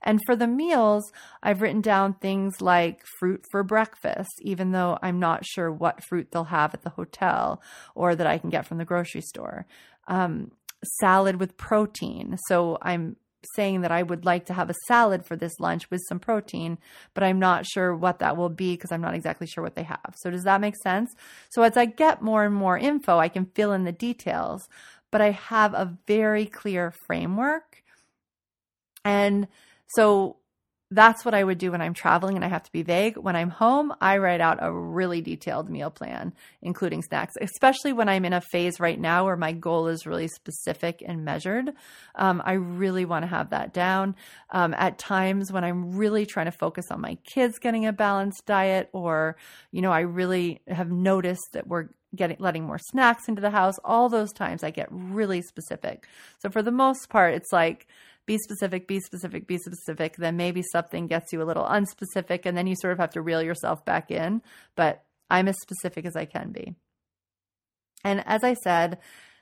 And 0.03 0.19
for 0.25 0.35
the 0.35 0.47
meals, 0.47 1.11
I've 1.41 1.61
written 1.61 1.81
down 1.81 2.13
things 2.15 2.61
like 2.61 3.05
fruit 3.19 3.45
for 3.51 3.63
breakfast, 3.63 4.31
even 4.41 4.71
though 4.71 4.99
I'm 5.01 5.19
not 5.19 5.45
sure 5.45 5.71
what 5.71 6.03
fruit 6.03 6.29
they'll 6.31 6.45
have 6.45 6.73
at 6.73 6.81
the 6.81 6.89
hotel 6.91 7.61
or 7.95 8.15
that 8.15 8.27
I 8.27 8.37
can 8.37 8.49
get 8.49 8.65
from 8.65 8.77
the 8.77 8.85
grocery 8.85 9.21
store. 9.21 9.65
Um, 10.07 10.51
salad 10.99 11.39
with 11.39 11.55
protein. 11.55 12.37
So 12.47 12.77
I'm 12.81 13.15
saying 13.55 13.81
that 13.81 13.91
I 13.91 14.03
would 14.03 14.25
like 14.25 14.45
to 14.45 14.53
have 14.53 14.69
a 14.69 14.75
salad 14.87 15.25
for 15.25 15.35
this 15.35 15.59
lunch 15.59 15.89
with 15.89 16.01
some 16.07 16.19
protein, 16.19 16.77
but 17.13 17.23
I'm 17.23 17.39
not 17.39 17.65
sure 17.65 17.95
what 17.95 18.19
that 18.19 18.37
will 18.37 18.49
be 18.49 18.75
because 18.75 18.91
I'm 18.91 19.01
not 19.01 19.15
exactly 19.15 19.47
sure 19.47 19.63
what 19.63 19.75
they 19.75 19.83
have. 19.83 20.15
So, 20.15 20.29
does 20.29 20.43
that 20.43 20.61
make 20.61 20.75
sense? 20.81 21.13
So, 21.49 21.63
as 21.63 21.77
I 21.77 21.85
get 21.85 22.21
more 22.21 22.43
and 22.43 22.55
more 22.55 22.77
info, 22.77 23.19
I 23.19 23.29
can 23.29 23.45
fill 23.45 23.73
in 23.73 23.83
the 23.83 23.91
details, 23.91 24.67
but 25.11 25.21
I 25.21 25.31
have 25.31 25.73
a 25.73 25.97
very 26.07 26.45
clear 26.45 26.93
framework. 27.05 27.83
And 29.05 29.47
so 29.95 30.37
that's 30.93 31.25
what 31.25 31.33
I 31.33 31.43
would 31.43 31.57
do 31.57 31.71
when 31.71 31.81
I'm 31.81 31.93
traveling 31.93 32.35
and 32.35 32.45
I 32.45 32.49
have 32.49 32.63
to 32.63 32.71
be 32.71 32.83
vague. 32.83 33.17
When 33.17 33.35
I'm 33.35 33.49
home, 33.49 33.93
I 33.99 34.17
write 34.17 34.41
out 34.41 34.59
a 34.61 34.71
really 34.71 35.21
detailed 35.21 35.69
meal 35.69 35.89
plan, 35.89 36.33
including 36.61 37.01
snacks, 37.01 37.33
especially 37.41 37.93
when 37.93 38.09
I'm 38.09 38.25
in 38.25 38.33
a 38.33 38.41
phase 38.41 38.79
right 38.79 38.99
now 38.99 39.25
where 39.25 39.35
my 39.35 39.53
goal 39.53 39.87
is 39.87 40.05
really 40.05 40.27
specific 40.27 41.03
and 41.05 41.25
measured. 41.25 41.71
Um, 42.15 42.41
I 42.45 42.53
really 42.53 43.05
want 43.05 43.23
to 43.23 43.27
have 43.27 43.49
that 43.49 43.73
down. 43.73 44.15
Um, 44.51 44.75
at 44.77 44.99
times 44.99 45.51
when 45.51 45.63
I'm 45.63 45.95
really 45.95 46.25
trying 46.25 46.45
to 46.45 46.51
focus 46.51 46.85
on 46.91 47.01
my 47.01 47.15
kids 47.23 47.57
getting 47.59 47.87
a 47.87 47.93
balanced 47.93 48.45
diet, 48.45 48.89
or, 48.93 49.35
you 49.71 49.81
know, 49.81 49.91
I 49.91 50.01
really 50.01 50.61
have 50.67 50.91
noticed 50.91 51.53
that 51.53 51.67
we're 51.67 51.87
getting 52.15 52.37
letting 52.39 52.65
more 52.65 52.77
snacks 52.77 53.27
into 53.27 53.41
the 53.41 53.49
house, 53.49 53.79
all 53.83 54.09
those 54.09 54.31
times 54.31 54.63
I 54.63 54.69
get 54.69 54.87
really 54.91 55.41
specific. 55.41 56.05
So 56.39 56.49
for 56.49 56.61
the 56.61 56.71
most 56.71 57.09
part, 57.09 57.33
it's 57.33 57.51
like 57.51 57.87
be 58.25 58.37
specific, 58.37 58.87
be 58.87 58.99
specific, 58.99 59.47
be 59.47 59.57
specific. 59.57 60.15
Then 60.17 60.37
maybe 60.37 60.63
something 60.71 61.07
gets 61.07 61.33
you 61.33 61.41
a 61.41 61.45
little 61.45 61.65
unspecific, 61.65 62.45
and 62.45 62.57
then 62.57 62.67
you 62.67 62.75
sort 62.75 62.93
of 62.93 62.99
have 62.99 63.11
to 63.11 63.21
reel 63.21 63.41
yourself 63.41 63.83
back 63.85 64.11
in. 64.11 64.41
But 64.75 65.03
I'm 65.29 65.47
as 65.47 65.59
specific 65.61 66.05
as 66.05 66.15
I 66.15 66.25
can 66.25 66.51
be. 66.51 66.75
And 68.03 68.23
as 68.25 68.43
I 68.43 68.53
said, 68.53 68.99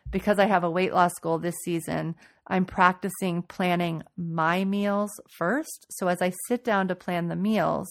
because 0.09 0.39
I 0.39 0.45
have 0.45 0.63
a 0.63 0.71
weight 0.71 0.93
loss 0.93 1.13
goal 1.21 1.39
this 1.39 1.55
season, 1.63 2.15
I'm 2.47 2.65
practicing 2.65 3.43
planning 3.43 4.03
my 4.17 4.65
meals 4.65 5.11
first. 5.29 5.85
So 5.91 6.07
as 6.07 6.21
I 6.21 6.33
sit 6.47 6.63
down 6.63 6.87
to 6.87 6.95
plan 6.95 7.27
the 7.27 7.35
meals, 7.35 7.87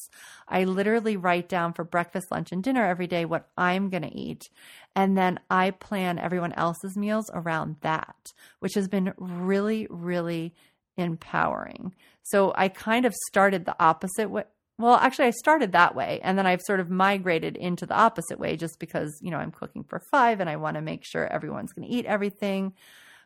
I 0.46 0.64
literally 0.64 1.16
write 1.16 1.48
down 1.48 1.72
for 1.72 1.84
breakfast, 1.84 2.30
lunch, 2.30 2.52
and 2.52 2.62
dinner 2.62 2.84
every 2.84 3.06
day 3.06 3.24
what 3.24 3.48
I'm 3.56 3.88
going 3.88 4.02
to 4.02 4.14
eat. 4.14 4.42
And 4.94 5.16
then 5.16 5.40
I 5.48 5.70
plan 5.70 6.18
everyone 6.18 6.52
else's 6.54 6.96
meals 6.96 7.30
around 7.32 7.76
that, 7.80 8.32
which 8.58 8.74
has 8.74 8.88
been 8.88 9.14
really, 9.16 9.86
really 9.88 10.54
empowering. 11.00 11.94
So 12.22 12.52
I 12.54 12.68
kind 12.68 13.06
of 13.06 13.14
started 13.26 13.64
the 13.64 13.76
opposite 13.82 14.30
way. 14.30 14.44
Well, 14.78 14.94
actually, 14.94 15.26
I 15.26 15.32
started 15.32 15.72
that 15.72 15.94
way, 15.94 16.20
and 16.22 16.38
then 16.38 16.46
I've 16.46 16.62
sort 16.62 16.80
of 16.80 16.88
migrated 16.88 17.56
into 17.58 17.84
the 17.84 17.94
opposite 17.94 18.38
way 18.38 18.56
just 18.56 18.78
because, 18.78 19.18
you 19.20 19.30
know, 19.30 19.36
I'm 19.36 19.50
cooking 19.50 19.84
for 19.84 20.00
five 20.00 20.40
and 20.40 20.48
I 20.48 20.56
want 20.56 20.76
to 20.76 20.80
make 20.80 21.04
sure 21.04 21.26
everyone's 21.26 21.72
going 21.74 21.86
to 21.86 21.94
eat 21.94 22.06
everything. 22.06 22.72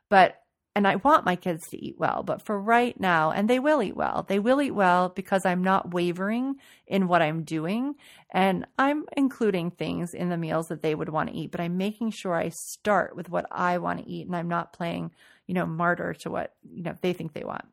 But, 0.09 0.41
and 0.75 0.89
I 0.89 0.97
want 0.97 1.25
my 1.25 1.37
kids 1.37 1.69
to 1.69 1.77
eat 1.77 1.95
well, 1.97 2.25
but 2.25 2.43
for 2.43 2.61
right 2.61 2.99
now, 2.99 3.31
and 3.31 3.49
they 3.49 3.61
will 3.61 3.81
eat 3.85 3.95
well, 3.97 4.25
they 4.29 4.41
will 4.41 4.61
eat 4.61 4.73
well 4.73 5.11
because 5.11 5.47
I'm 5.47 5.63
not 5.63 5.95
wavering 5.95 6.57
in 6.89 7.07
what 7.07 7.23
I'm 7.23 7.45
doing. 7.45 7.95
And 8.33 8.67
I'm 8.77 9.05
including 9.17 9.71
things 9.71 10.13
in 10.13 10.31
the 10.31 10.37
meals 10.37 10.67
that 10.69 10.83
they 10.83 10.97
would 10.97 11.09
want 11.09 11.29
to 11.29 11.37
eat, 11.37 11.53
but 11.53 11.61
I'm 11.61 11.77
making 11.77 12.11
sure 12.11 12.35
I 12.35 12.49
start 12.49 13.15
with 13.15 13.29
what 13.29 13.47
I 13.53 13.79
want 13.79 14.01
to 14.01 14.11
eat 14.11 14.27
and 14.27 14.35
I'm 14.35 14.49
not 14.49 14.73
playing 14.73 15.13
you 15.47 15.55
know, 15.55 15.67
martyr 15.67 16.15
to 16.21 16.31
what, 16.31 16.55
you 16.63 16.83
know, 16.83 16.97
they 17.01 17.13
think 17.13 17.33
they 17.33 17.45
want. 17.45 17.65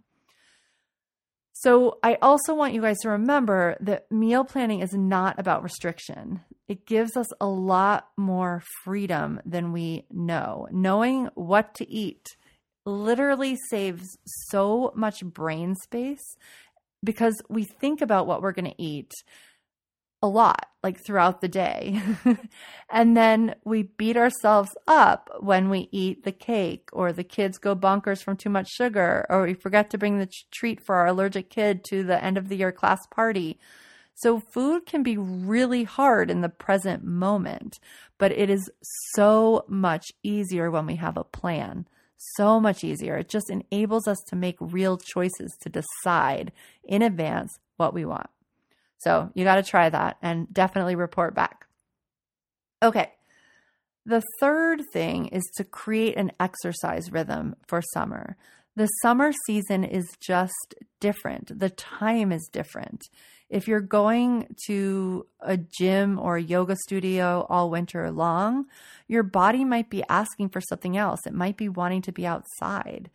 So 1.53 1.99
I 2.01 2.17
also 2.21 2.55
want 2.55 2.73
you 2.73 2.81
guys 2.81 2.97
to 2.99 3.10
remember 3.10 3.77
that 3.81 4.12
meal 4.12 4.43
planning 4.43 4.79
is 4.79 4.93
not 4.93 5.38
about 5.38 5.62
restriction. 5.62 6.41
It 6.67 6.88
gives 6.88 7.15
us 7.15 7.27
a 7.39 7.45
lot 7.45 8.07
more 8.17 8.63
freedom 8.84 9.39
than 9.45 9.71
we 9.71 10.05
know. 10.10 10.67
Knowing 10.71 11.29
what 11.36 11.75
to 11.75 11.88
eat 11.88 12.25
literally 12.86 13.57
saves 13.69 14.17
so 14.25 14.91
much 14.95 15.23
brain 15.23 15.75
space 15.75 16.36
because 17.03 17.39
we 17.49 17.63
think 17.63 18.01
about 18.01 18.25
what 18.25 18.41
we're 18.41 18.53
going 18.53 18.71
to 18.71 18.81
eat 18.81 19.12
a 20.21 20.27
lot, 20.27 20.67
like 20.84 21.03
throughout 21.03 21.41
the 21.41 21.47
day. 21.47 22.01
and 22.89 23.17
then 23.17 23.55
we 23.65 23.84
beat 23.84 24.17
ourselves 24.17 24.71
up 24.88 25.29
when 25.39 25.69
we 25.69 25.89
eat 25.91 26.23
the 26.23 26.31
cake, 26.31 26.89
or 26.93 27.12
the 27.12 27.23
kids 27.23 27.57
go 27.57 27.75
bonkers 27.75 28.21
from 28.23 28.38
too 28.38 28.49
much 28.49 28.69
sugar, 28.69 29.25
or 29.29 29.43
we 29.43 29.53
forget 29.53 29.89
to 29.89 29.97
bring 29.97 30.19
the 30.19 30.29
treat 30.51 30.84
for 30.84 30.95
our 30.95 31.07
allergic 31.07 31.49
kid 31.49 31.84
to 31.86 32.03
the 32.03 32.23
end 32.23 32.38
of 32.38 32.49
the 32.49 32.55
year 32.57 32.71
class 32.71 32.99
party. 33.07 33.60
So, 34.13 34.39
food 34.39 34.86
can 34.86 35.01
be 35.01 35.17
really 35.17 35.84
hard 35.84 36.29
in 36.29 36.41
the 36.41 36.49
present 36.49 37.03
moment, 37.03 37.79
but 38.19 38.31
it 38.31 38.49
is 38.51 38.69
so 39.15 39.65
much 39.67 40.05
easier 40.21 40.69
when 40.69 40.86
we 40.86 40.97
have 40.97 41.17
a 41.17 41.23
plan. 41.23 41.88
So 42.36 42.60
much 42.60 42.84
easier. 42.84 43.17
It 43.17 43.29
just 43.29 43.49
enables 43.49 44.07
us 44.07 44.19
to 44.27 44.36
make 44.36 44.57
real 44.60 44.97
choices 44.97 45.57
to 45.62 45.69
decide 45.69 46.51
in 46.84 47.01
advance 47.01 47.57
what 47.77 47.95
we 47.95 48.05
want. 48.05 48.29
So 49.03 49.31
you 49.33 49.43
got 49.43 49.55
to 49.55 49.63
try 49.63 49.89
that 49.89 50.17
and 50.21 50.51
definitely 50.53 50.95
report 50.95 51.33
back. 51.33 51.65
Okay. 52.83 53.11
The 54.05 54.23
third 54.39 54.81
thing 54.93 55.27
is 55.27 55.43
to 55.57 55.63
create 55.63 56.17
an 56.17 56.31
exercise 56.39 57.11
rhythm 57.11 57.55
for 57.67 57.81
summer. 57.93 58.35
The 58.75 58.87
summer 59.01 59.31
season 59.45 59.83
is 59.83 60.07
just 60.19 60.75
different. 60.99 61.59
The 61.59 61.69
time 61.69 62.31
is 62.31 62.49
different. 62.51 63.01
If 63.49 63.67
you're 63.67 63.81
going 63.81 64.55
to 64.65 65.27
a 65.41 65.57
gym 65.57 66.17
or 66.17 66.37
a 66.37 66.41
yoga 66.41 66.77
studio 66.85 67.45
all 67.49 67.69
winter 67.69 68.09
long, 68.11 68.65
your 69.07 69.23
body 69.23 69.65
might 69.65 69.89
be 69.89 70.03
asking 70.07 70.49
for 70.49 70.61
something 70.61 70.95
else. 70.95 71.19
It 71.27 71.33
might 71.33 71.57
be 71.57 71.67
wanting 71.67 72.01
to 72.03 72.13
be 72.13 72.25
outside. 72.25 73.09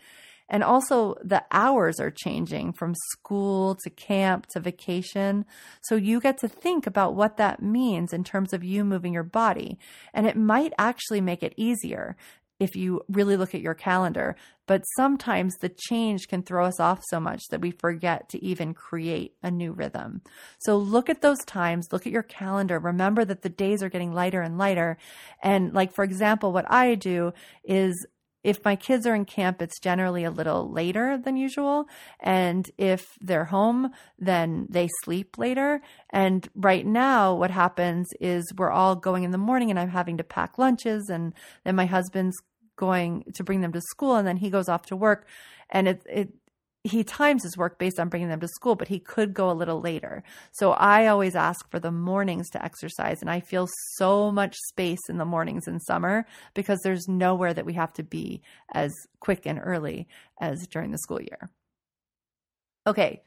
And 0.49 0.63
also, 0.63 1.17
the 1.23 1.45
hours 1.51 1.99
are 1.99 2.11
changing 2.11 2.73
from 2.73 2.95
school 3.11 3.75
to 3.83 3.91
camp 3.91 4.47
to 4.49 4.61
vacation. 4.61 5.45
So 5.83 5.97
you 5.97 6.21
get 6.21 6.39
to 6.39 6.49
think 6.49 6.87
about 6.87 7.15
what 7.15 7.37
that 7.37 7.63
means 7.63 8.13
in 8.13 8.25
terms 8.25 8.53
of 8.53 8.63
you 8.63 8.85
moving 8.85 9.13
your 9.13 9.23
body. 9.23 9.79
And 10.15 10.27
it 10.27 10.37
might 10.37 10.73
actually 10.79 11.21
make 11.21 11.43
it 11.43 11.55
easier 11.57 12.17
if 12.59 12.75
you 12.75 13.03
really 13.09 13.37
look 13.37 13.55
at 13.55 13.61
your 13.61 13.75
calendar. 13.75 14.37
But 14.67 14.83
sometimes 14.97 15.55
the 15.57 15.69
change 15.69 16.27
can 16.29 16.43
throw 16.43 16.65
us 16.65 16.81
off 16.81 17.03
so 17.09 17.21
much 17.21 17.43
that 17.51 17.61
we 17.61 17.71
forget 17.71 18.29
to 18.31 18.43
even 18.43 18.75
create 18.75 19.35
a 19.43 19.51
new 19.51 19.73
rhythm. 19.73 20.23
So 20.61 20.77
look 20.77 21.09
at 21.09 21.23
those 21.23 21.45
times, 21.45 21.89
look 21.93 22.07
at 22.07 22.13
your 22.13 22.23
calendar. 22.23 22.79
Remember 22.79 23.25
that 23.25 23.43
the 23.43 23.49
days 23.49 23.83
are 23.83 23.89
getting 23.89 24.13
lighter 24.13 24.41
and 24.41 24.59
lighter. 24.59 24.97
And, 25.43 25.75
like, 25.75 25.95
for 25.95 26.03
example, 26.03 26.53
what 26.53 26.71
I 26.71 26.95
do 26.95 27.33
is 27.65 28.07
if 28.47 28.65
my 28.65 28.77
kids 28.77 29.09
are 29.09 29.15
in 29.17 29.25
camp, 29.25 29.61
it's 29.61 29.81
generally 29.81 30.23
a 30.23 30.31
little 30.31 30.71
later 30.71 31.19
than 31.19 31.37
usual. 31.37 31.89
And 32.21 32.71
if 32.79 33.19
they're 33.21 33.47
home, 33.47 33.91
then 34.21 34.69
they 34.71 34.89
sleep 35.03 35.37
later. 35.37 35.81
And 36.11 36.49
right 36.55 36.87
now, 36.87 37.35
what 37.35 37.51
happens 37.51 38.07
is 38.21 38.45
we're 38.57 38.71
all 38.71 38.95
going 38.95 39.25
in 39.25 39.33
the 39.33 39.37
morning 39.37 39.71
and 39.71 39.81
I'm 39.81 39.89
having 39.89 40.17
to 40.19 40.23
pack 40.23 40.59
lunches. 40.59 41.09
And 41.11 41.35
then 41.65 41.75
my 41.75 41.87
husband's 41.87 42.37
going 42.77 43.25
to 43.35 43.43
bring 43.43 43.63
them 43.63 43.73
to 43.73 43.81
school 43.81 44.15
and 44.15 44.29
then 44.29 44.37
he 44.37 44.49
goes 44.49 44.69
off 44.69 44.87
to 44.87 44.97
work. 44.97 45.27
And 45.69 45.89
it, 45.89 46.03
it, 46.09 46.29
he 46.87 47.05
times 47.05 47.43
his 47.43 47.57
work 47.57 47.79
based 47.79 47.99
on 47.99 48.09
bringing 48.09 48.29
them 48.29 48.41
to 48.41 48.49
school, 48.49 48.75
but 48.75 48.89
he 48.89 48.99
could 48.99 49.35
go 49.35 49.51
a 49.51 49.53
little 49.53 49.81
later. 49.81 50.23
So 50.53 50.73
I 50.73 51.07
always 51.07 51.35
ask 51.35 51.69
for 51.71 51.81
the 51.81 51.91
mornings 51.91 52.49
to 52.51 52.65
exercise, 52.65 53.21
and 53.21 53.31
I 53.31 53.41
feel 53.41 53.69
so 53.95 54.31
much 54.31 54.57
space 54.69 55.01
in 55.09 55.19
the 55.19 55.25
mornings 55.25 55.67
in 55.67 55.81
summer 55.81 56.27
because 56.55 56.81
there's 56.83 57.09
nowhere 57.09 57.53
that 57.53 57.67
we 57.67 57.75
have 57.75 57.93
to 57.95 58.03
be 58.03 58.43
as 58.73 58.93
quick 59.21 59.47
and 59.47 59.61
early 59.63 60.09
as 60.41 60.67
during 60.69 60.93
the 60.93 60.99
school 60.99 61.21
year. 61.21 61.51
Okay, 62.87 63.23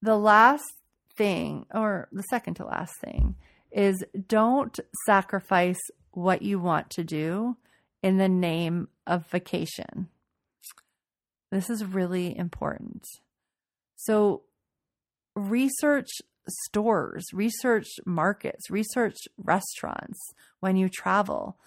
the 0.00 0.16
last 0.16 0.72
thing, 1.16 1.66
or 1.72 2.08
the 2.10 2.24
second 2.24 2.54
to 2.54 2.66
last 2.66 2.94
thing, 3.00 3.36
is 3.70 4.04
don't 4.26 4.78
sacrifice 5.06 5.80
what 6.10 6.42
you 6.42 6.58
want 6.58 6.90
to 6.90 7.04
do 7.04 7.56
in 8.02 8.18
the 8.18 8.28
name 8.28 8.88
of 9.06 9.26
vacation. 9.28 10.08
This 11.52 11.68
is 11.68 11.84
really 11.84 12.36
important. 12.36 13.04
So, 13.94 14.44
research 15.36 16.08
stores, 16.48 17.26
research 17.34 17.88
markets, 18.06 18.70
research 18.70 19.18
restaurants 19.36 20.18
when 20.60 20.76
you 20.76 20.88
travel. 20.88 21.58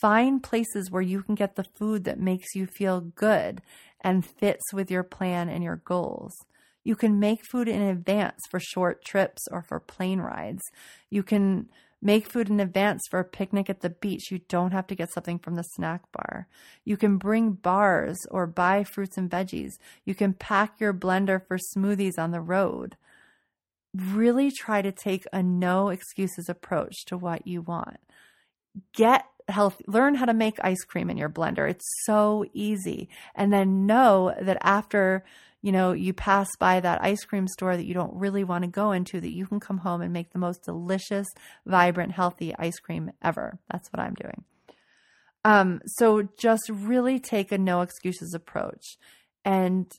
Find 0.00 0.42
places 0.42 0.90
where 0.90 1.02
you 1.02 1.22
can 1.22 1.34
get 1.34 1.56
the 1.56 1.66
food 1.76 2.04
that 2.04 2.18
makes 2.18 2.54
you 2.54 2.66
feel 2.66 3.00
good 3.02 3.60
and 4.00 4.24
fits 4.24 4.72
with 4.72 4.90
your 4.90 5.04
plan 5.04 5.50
and 5.50 5.62
your 5.62 5.76
goals. 5.84 6.34
You 6.82 6.96
can 6.96 7.20
make 7.20 7.44
food 7.44 7.68
in 7.68 7.82
advance 7.82 8.40
for 8.50 8.58
short 8.58 9.04
trips 9.04 9.42
or 9.50 9.60
for 9.60 9.78
plane 9.78 10.20
rides. 10.20 10.62
You 11.10 11.22
can 11.22 11.68
Make 12.06 12.30
food 12.30 12.50
in 12.50 12.60
advance 12.60 13.00
for 13.08 13.18
a 13.18 13.24
picnic 13.24 13.70
at 13.70 13.80
the 13.80 13.88
beach. 13.88 14.30
You 14.30 14.40
don't 14.50 14.72
have 14.72 14.86
to 14.88 14.94
get 14.94 15.10
something 15.10 15.38
from 15.38 15.54
the 15.54 15.62
snack 15.62 16.02
bar. 16.12 16.48
You 16.84 16.98
can 16.98 17.16
bring 17.16 17.52
bars 17.52 18.18
or 18.30 18.46
buy 18.46 18.84
fruits 18.84 19.16
and 19.16 19.30
veggies. 19.30 19.78
You 20.04 20.14
can 20.14 20.34
pack 20.34 20.78
your 20.78 20.92
blender 20.92 21.40
for 21.48 21.56
smoothies 21.56 22.18
on 22.18 22.30
the 22.30 22.42
road. 22.42 22.98
Really 23.94 24.50
try 24.50 24.82
to 24.82 24.92
take 24.92 25.24
a 25.32 25.42
no 25.42 25.88
excuses 25.88 26.50
approach 26.50 27.06
to 27.06 27.16
what 27.16 27.46
you 27.46 27.62
want. 27.62 27.96
Get 28.92 29.24
healthy, 29.48 29.84
learn 29.86 30.16
how 30.16 30.26
to 30.26 30.34
make 30.34 30.58
ice 30.62 30.84
cream 30.84 31.08
in 31.08 31.16
your 31.16 31.30
blender. 31.30 31.70
It's 31.70 32.04
so 32.04 32.44
easy. 32.52 33.08
And 33.34 33.50
then 33.50 33.86
know 33.86 34.34
that 34.42 34.58
after 34.60 35.24
you 35.64 35.72
know, 35.72 35.92
you 35.92 36.12
pass 36.12 36.46
by 36.60 36.78
that 36.78 37.02
ice 37.02 37.24
cream 37.24 37.48
store 37.48 37.74
that 37.74 37.86
you 37.86 37.94
don't 37.94 38.14
really 38.14 38.44
want 38.44 38.64
to 38.64 38.70
go 38.70 38.92
into, 38.92 39.18
that 39.18 39.32
you 39.32 39.46
can 39.46 39.60
come 39.60 39.78
home 39.78 40.02
and 40.02 40.12
make 40.12 40.30
the 40.30 40.38
most 40.38 40.62
delicious, 40.62 41.26
vibrant, 41.64 42.12
healthy 42.12 42.54
ice 42.58 42.78
cream 42.78 43.10
ever. 43.22 43.58
That's 43.72 43.88
what 43.88 43.98
I'm 43.98 44.12
doing. 44.12 44.44
Um, 45.42 45.80
so 45.86 46.28
just 46.38 46.68
really 46.68 47.18
take 47.18 47.50
a 47.50 47.56
no 47.56 47.80
excuses 47.80 48.34
approach. 48.34 48.98
And 49.42 49.90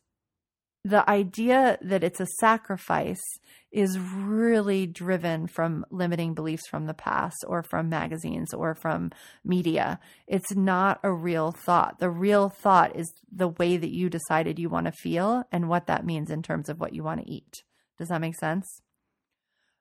the 0.86 1.10
idea 1.10 1.80
that 1.82 2.04
it's 2.04 2.19
a 2.19 2.28
sacrifice 2.39 3.24
is 3.71 3.98
really 3.98 4.86
driven 4.86 5.48
from 5.48 5.84
limiting 5.89 6.36
beliefs 6.36 6.67
from 6.69 6.86
the 6.86 6.93
past 6.93 7.43
or 7.48 7.63
from 7.63 7.89
magazines 7.89 8.54
or 8.54 8.76
from 8.76 9.10
media. 9.43 10.00
It's 10.28 10.56
not 10.56 11.00
a 11.02 11.12
real 11.12 11.52
thought. 11.52 11.98
The 11.98 12.12
real 12.12 12.50
thought 12.50 12.95
is 12.95 13.12
the 13.36 13.48
way 13.48 13.78
that 13.78 13.89
you 13.89 14.12
decided 14.12 14.60
you 14.60 14.69
want 14.69 14.86
to 14.86 14.91
feel 14.91 15.43
and 15.52 15.67
what 15.67 15.88
that 15.88 16.06
means 16.06 16.30
in 16.30 16.43
terms 16.43 16.69
of 16.69 16.80
what 16.80 16.93
you 16.93 17.02
want 17.04 17.21
to 17.21 17.32
eat. 17.32 17.63
Does 17.98 18.10
that 18.10 18.21
make 18.21 18.36
sense? 18.36 18.67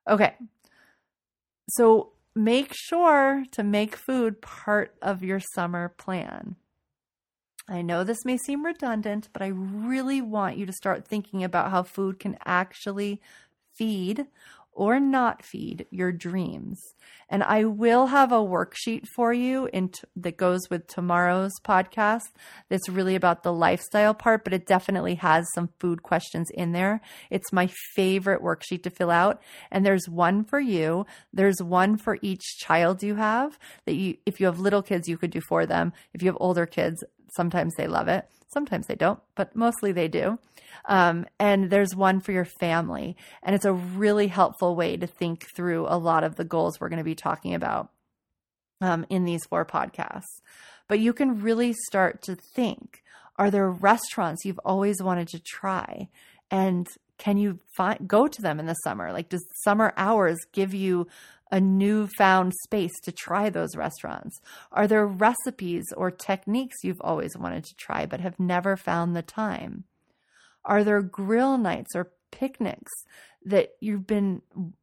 Okay. 0.09 0.35
So 1.69 2.13
make 2.35 2.73
sure 2.73 3.45
to 3.53 3.63
make 3.63 3.95
food 3.95 4.41
part 4.41 4.95
of 5.03 5.23
your 5.23 5.41
summer 5.53 5.91
plan. 5.91 6.57
I 7.69 7.81
know 7.81 8.05
this 8.05 8.25
may 8.25 8.37
seem 8.37 8.65
redundant, 8.65 9.29
but 9.33 9.41
I 9.41 9.47
really 9.47 10.21
want 10.21 10.59
you 10.59 10.67
to 10.67 10.73
start 10.73 11.07
thinking 11.07 11.43
about 11.43 11.71
how 11.71 11.83
food 11.83 12.19
can 12.19 12.37
actually 12.45 13.23
feed 13.75 14.27
or 14.75 14.99
not 14.99 15.45
feed 15.45 15.87
your 15.91 16.13
dreams. 16.13 16.81
And 17.29 17.43
I 17.43 17.65
will 17.65 18.09
have 18.09 18.33
a 18.33 18.37
worksheet 18.37 19.07
for 19.15 19.33
you 19.33 19.69
in 19.73 19.91
t- 19.91 20.03
that 20.17 20.37
goes 20.37 20.61
with 20.69 20.89
tomorrow's 20.89 21.53
podcast. 21.65 22.33
That's 22.69 22.89
really 22.89 23.15
about 23.15 23.45
the 23.45 23.53
lifestyle 23.53 24.15
part, 24.15 24.45
but 24.45 24.53
it 24.53 24.67
definitely 24.67 25.15
has 25.17 25.47
some 25.55 25.71
food 25.79 26.03
questions 26.03 26.51
in 26.53 26.73
there. 26.73 27.01
It's 27.31 27.53
my 27.53 27.71
favorite 27.95 28.43
worksheet 28.43 28.83
to 28.83 28.91
fill 28.91 29.11
out. 29.11 29.41
And 29.71 29.87
there's 29.87 30.09
one 30.09 30.45
for 30.45 30.61
you. 30.61 31.07
There's 31.33 31.63
one 31.63 31.97
for 31.97 32.19
each 32.21 32.59
child 32.59 33.03
you 33.03 33.15
have 33.15 33.59
that 33.87 33.95
you, 33.95 34.17
if 34.27 34.41
you 34.41 34.47
have 34.47 34.59
little 34.59 34.83
kids, 34.83 35.09
you 35.09 35.17
could 35.17 35.31
do 35.31 35.41
for 35.41 35.67
them. 35.67 35.93
If 36.13 36.23
you 36.23 36.29
have 36.29 36.39
older 36.41 36.67
kids, 36.67 37.03
sometimes 37.37 37.75
they 37.77 37.87
love 37.87 38.09
it. 38.09 38.27
Sometimes 38.53 38.87
they 38.87 38.95
don't, 38.95 39.21
but 39.35 39.57
mostly 39.57 39.93
they 39.93 40.09
do. 40.09 40.39
Um, 40.87 41.27
and 41.41 41.71
there's 41.71 41.97
one 41.97 42.21
for 42.21 42.33
your 42.33 42.45
family. 42.45 43.17
And 43.43 43.55
it's 43.55 43.65
a 43.65 43.73
really 43.73 44.29
helpful 44.29 44.77
way 44.77 44.97
to 44.97 45.07
think 45.07 45.47
through 45.57 45.87
a 45.89 45.99
lot 45.99 46.25
of 46.25 46.37
the 46.37 46.45
goals 46.45 46.81
we're 46.81 46.89
going 46.89 46.99
to 46.99 47.05
be 47.05 47.15
talking 47.15 47.55
about 47.55 47.91
um, 48.81 49.07
in 49.09 49.25
these 49.25 49.45
four 49.47 49.65
podcasts. 49.65 50.41
But 50.89 51.01
you 51.01 51.13
can 51.13 51.41
really 51.41 51.73
start 51.73 52.23
to 52.23 52.37
think 52.37 53.01
are 53.37 53.51
there 53.51 53.69
restaurants 53.69 54.45
you've 54.45 54.61
always 54.65 55.03
wanted 55.03 55.27
to 55.27 55.41
try? 55.41 56.09
And 56.53 56.87
can 57.19 57.37
you 57.37 57.59
find 57.77 58.07
go 58.07 58.29
to 58.29 58.43
them 58.43 58.61
in 58.61 58.67
the 58.67 58.75
summer? 58.75 59.13
Like 59.13 59.29
does 59.29 59.45
summer 59.65 59.93
hours 59.97 60.39
give 60.53 60.73
you 60.73 61.09
a 61.51 61.61
newfound 61.61 62.53
space 62.65 62.93
to 63.03 63.13
try 63.13 63.51
those 63.51 63.77
restaurants? 63.77 64.41
Are 64.73 64.87
there 64.87 65.07
recipes 65.07 65.85
or 65.97 66.11
techniques 66.11 66.77
you've 66.83 67.01
always 67.01 67.37
wanted 67.37 67.65
to 67.65 67.75
try 67.77 68.07
but 68.07 68.21
have 68.21 68.39
never 68.41 68.77
found 68.77 69.15
the 69.15 69.23
time? 69.23 69.85
Are 70.65 70.83
there 70.83 71.03
grill 71.03 71.59
nights 71.59 71.95
or 71.95 72.13
picnics 72.31 72.93
that 73.45 73.75
you've 73.81 74.07
been, 74.07 74.43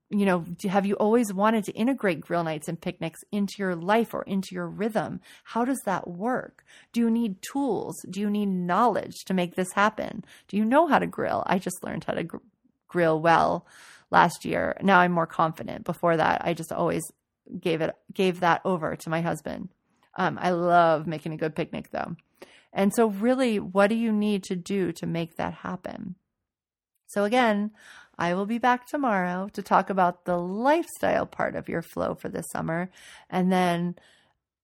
you 0.09 0.25
know, 0.25 0.45
have 0.69 0.85
you 0.85 0.95
always 0.95 1.33
wanted 1.33 1.63
to 1.65 1.71
integrate 1.73 2.21
grill 2.21 2.43
nights 2.43 2.67
and 2.67 2.79
picnics 2.79 3.19
into 3.31 3.55
your 3.57 3.75
life 3.75 4.13
or 4.13 4.23
into 4.23 4.53
your 4.53 4.67
rhythm? 4.67 5.19
How 5.43 5.65
does 5.65 5.81
that 5.85 6.07
work? 6.07 6.63
Do 6.93 7.01
you 7.01 7.09
need 7.09 7.41
tools? 7.41 7.95
Do 8.09 8.19
you 8.19 8.29
need 8.29 8.47
knowledge 8.47 9.25
to 9.25 9.33
make 9.33 9.55
this 9.55 9.71
happen? 9.73 10.23
Do 10.47 10.57
you 10.57 10.65
know 10.65 10.87
how 10.87 10.99
to 10.99 11.07
grill? 11.07 11.43
I 11.47 11.57
just 11.57 11.83
learned 11.83 12.03
how 12.03 12.13
to 12.13 12.23
gr- 12.23 12.37
grill 12.87 13.19
well 13.19 13.65
last 14.11 14.45
year. 14.45 14.77
Now 14.81 14.99
I'm 14.99 15.11
more 15.11 15.27
confident. 15.27 15.85
Before 15.85 16.15
that, 16.15 16.41
I 16.45 16.53
just 16.53 16.71
always 16.71 17.03
gave 17.59 17.81
it 17.81 17.95
gave 18.13 18.41
that 18.41 18.61
over 18.63 18.95
to 18.95 19.09
my 19.09 19.21
husband. 19.21 19.69
Um, 20.15 20.37
I 20.41 20.51
love 20.51 21.07
making 21.07 21.33
a 21.33 21.37
good 21.37 21.55
picnic 21.55 21.89
though. 21.91 22.15
And 22.73 22.93
so, 22.93 23.07
really, 23.07 23.59
what 23.59 23.87
do 23.87 23.95
you 23.95 24.11
need 24.11 24.43
to 24.45 24.55
do 24.55 24.91
to 24.93 25.05
make 25.05 25.35
that 25.35 25.53
happen? 25.53 26.15
So, 27.07 27.25
again, 27.25 27.71
I 28.17 28.33
will 28.33 28.45
be 28.45 28.59
back 28.59 28.87
tomorrow 28.87 29.49
to 29.53 29.61
talk 29.61 29.89
about 29.89 30.25
the 30.25 30.37
lifestyle 30.37 31.25
part 31.25 31.55
of 31.55 31.67
your 31.67 31.81
flow 31.81 32.15
for 32.15 32.29
this 32.29 32.45
summer. 32.51 32.89
And 33.29 33.51
then 33.51 33.95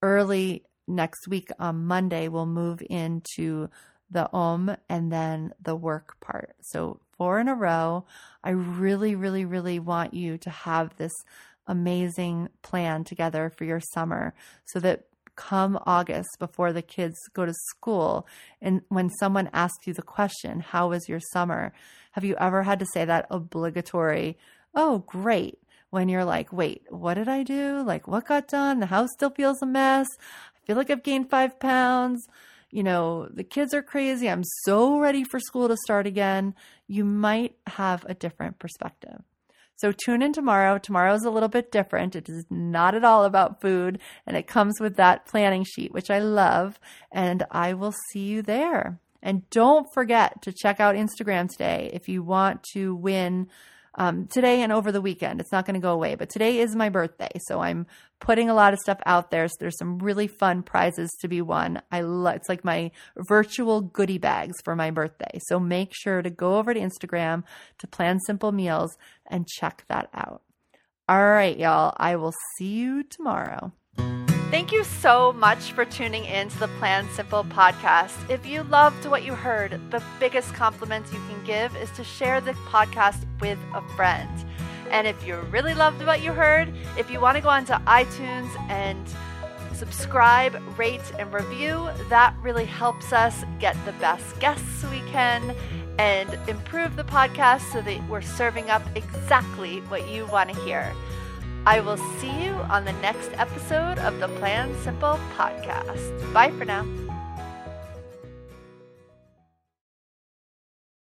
early 0.02 0.64
next 0.86 1.28
week 1.28 1.50
on 1.58 1.84
Monday, 1.84 2.28
we'll 2.28 2.46
move 2.46 2.82
into 2.88 3.68
the 4.10 4.32
om 4.32 4.74
and 4.88 5.12
then 5.12 5.52
the 5.60 5.76
work 5.76 6.18
part. 6.20 6.56
So, 6.62 7.00
four 7.18 7.38
in 7.38 7.48
a 7.48 7.54
row. 7.54 8.06
I 8.42 8.50
really, 8.50 9.14
really, 9.14 9.44
really 9.44 9.78
want 9.78 10.14
you 10.14 10.38
to 10.38 10.50
have 10.50 10.96
this 10.96 11.12
amazing 11.66 12.48
plan 12.62 13.04
together 13.04 13.52
for 13.54 13.64
your 13.64 13.80
summer 13.80 14.32
so 14.64 14.80
that 14.80 15.04
come 15.38 15.78
August 15.86 16.28
before 16.40 16.72
the 16.72 16.82
kids 16.82 17.16
go 17.32 17.46
to 17.46 17.54
school 17.68 18.26
and 18.60 18.82
when 18.88 19.08
someone 19.08 19.48
asks 19.52 19.86
you 19.86 19.94
the 19.94 20.02
question, 20.02 20.60
How 20.60 20.88
was 20.88 21.08
your 21.08 21.20
summer? 21.32 21.72
Have 22.12 22.24
you 22.24 22.34
ever 22.36 22.64
had 22.64 22.80
to 22.80 22.86
say 22.92 23.04
that 23.04 23.26
obligatory, 23.30 24.36
Oh, 24.74 25.04
great, 25.06 25.60
when 25.90 26.08
you're 26.08 26.24
like, 26.24 26.52
Wait, 26.52 26.82
what 26.88 27.14
did 27.14 27.28
I 27.28 27.44
do? 27.44 27.82
Like, 27.82 28.08
what 28.08 28.26
got 28.26 28.48
done? 28.48 28.80
The 28.80 28.86
house 28.86 29.10
still 29.12 29.30
feels 29.30 29.62
a 29.62 29.66
mess. 29.66 30.08
I 30.56 30.66
feel 30.66 30.76
like 30.76 30.90
I've 30.90 31.04
gained 31.04 31.30
five 31.30 31.60
pounds. 31.60 32.26
You 32.70 32.82
know, 32.82 33.28
the 33.32 33.44
kids 33.44 33.72
are 33.72 33.82
crazy. 33.82 34.28
I'm 34.28 34.44
so 34.64 34.98
ready 34.98 35.24
for 35.24 35.40
school 35.40 35.68
to 35.68 35.76
start 35.76 36.06
again. 36.06 36.54
You 36.86 37.04
might 37.04 37.56
have 37.66 38.04
a 38.06 38.14
different 38.14 38.58
perspective. 38.58 39.22
So 39.76 39.92
tune 39.92 40.22
in 40.22 40.32
tomorrow. 40.32 40.78
Tomorrow 40.78 41.14
is 41.14 41.24
a 41.24 41.30
little 41.30 41.48
bit 41.48 41.70
different. 41.70 42.16
It 42.16 42.28
is 42.28 42.44
not 42.50 42.94
at 42.96 43.04
all 43.04 43.24
about 43.24 43.60
food, 43.60 44.00
and 44.26 44.36
it 44.36 44.48
comes 44.48 44.80
with 44.80 44.96
that 44.96 45.24
planning 45.24 45.64
sheet, 45.64 45.92
which 45.92 46.10
I 46.10 46.18
love. 46.18 46.80
And 47.12 47.44
I 47.50 47.74
will 47.74 47.94
see 48.10 48.24
you 48.24 48.42
there. 48.42 48.98
And 49.22 49.48
don't 49.50 49.86
forget 49.94 50.42
to 50.42 50.52
check 50.52 50.80
out 50.80 50.96
Instagram 50.96 51.48
today 51.48 51.90
if 51.92 52.08
you 52.08 52.22
want 52.22 52.64
to 52.74 52.94
win 52.94 53.48
um, 53.98 54.26
today 54.28 54.62
and 54.62 54.72
over 54.72 54.90
the 54.90 55.02
weekend. 55.02 55.40
It's 55.40 55.52
not 55.52 55.66
going 55.66 55.74
to 55.74 55.80
go 55.80 55.92
away, 55.92 56.14
but 56.14 56.30
today 56.30 56.60
is 56.60 56.74
my 56.74 56.88
birthday, 56.88 57.30
so 57.46 57.60
I'm 57.60 57.86
putting 58.20 58.48
a 58.48 58.54
lot 58.54 58.72
of 58.72 58.78
stuff 58.78 58.98
out 59.04 59.30
there. 59.30 59.48
So 59.48 59.54
there's 59.60 59.76
some 59.76 59.98
really 59.98 60.28
fun 60.28 60.62
prizes 60.62 61.10
to 61.20 61.28
be 61.28 61.42
won. 61.42 61.82
I 61.92 62.00
love 62.00 62.36
it's 62.36 62.48
like 62.48 62.64
my 62.64 62.92
virtual 63.28 63.80
goodie 63.80 64.18
bags 64.18 64.56
for 64.64 64.76
my 64.76 64.90
birthday. 64.90 65.40
So 65.48 65.58
make 65.58 65.90
sure 65.92 66.22
to 66.22 66.30
go 66.30 66.58
over 66.58 66.72
to 66.72 66.80
Instagram 66.80 67.42
to 67.78 67.86
plan 67.86 68.20
simple 68.20 68.52
meals 68.52 68.96
and 69.26 69.46
check 69.46 69.84
that 69.88 70.08
out. 70.14 70.42
All 71.08 71.26
right, 71.26 71.58
y'all. 71.58 71.94
I 71.96 72.16
will 72.16 72.34
see 72.56 72.74
you 72.74 73.02
tomorrow. 73.02 73.72
Thank 74.50 74.72
you 74.72 74.82
so 74.82 75.34
much 75.34 75.72
for 75.72 75.84
tuning 75.84 76.24
in 76.24 76.48
to 76.48 76.58
the 76.58 76.68
Plan 76.78 77.06
Simple 77.10 77.44
podcast. 77.44 78.16
If 78.30 78.46
you 78.46 78.62
loved 78.62 79.04
what 79.04 79.22
you 79.22 79.34
heard, 79.34 79.78
the 79.90 80.02
biggest 80.18 80.54
compliment 80.54 81.04
you 81.12 81.20
can 81.28 81.44
give 81.44 81.76
is 81.76 81.90
to 81.90 82.02
share 82.02 82.40
the 82.40 82.52
podcast 82.52 83.26
with 83.42 83.58
a 83.74 83.82
friend. 83.94 84.30
And 84.90 85.06
if 85.06 85.26
you 85.26 85.36
really 85.50 85.74
loved 85.74 86.02
what 86.06 86.22
you 86.22 86.32
heard, 86.32 86.72
if 86.96 87.10
you 87.10 87.20
want 87.20 87.36
to 87.36 87.42
go 87.42 87.50
onto 87.50 87.74
iTunes 87.74 88.48
and 88.70 89.06
subscribe, 89.74 90.58
rate, 90.78 91.12
and 91.18 91.30
review, 91.30 91.86
that 92.08 92.34
really 92.40 92.64
helps 92.64 93.12
us 93.12 93.44
get 93.60 93.76
the 93.84 93.92
best 93.92 94.40
guests 94.40 94.82
we 94.84 95.00
can 95.10 95.54
and 95.98 96.38
improve 96.48 96.96
the 96.96 97.04
podcast 97.04 97.70
so 97.70 97.82
that 97.82 98.08
we're 98.08 98.22
serving 98.22 98.70
up 98.70 98.82
exactly 98.94 99.80
what 99.88 100.08
you 100.08 100.24
want 100.28 100.48
to 100.48 100.58
hear. 100.62 100.94
I 101.66 101.80
will 101.80 101.96
see 102.18 102.44
you 102.44 102.52
on 102.70 102.84
the 102.84 102.92
next 102.94 103.30
episode 103.34 103.98
of 103.98 104.18
the 104.20 104.28
Plan 104.38 104.74
Simple 104.82 105.18
podcast. 105.36 106.32
Bye 106.32 106.50
for 106.52 106.64
now. 106.64 106.86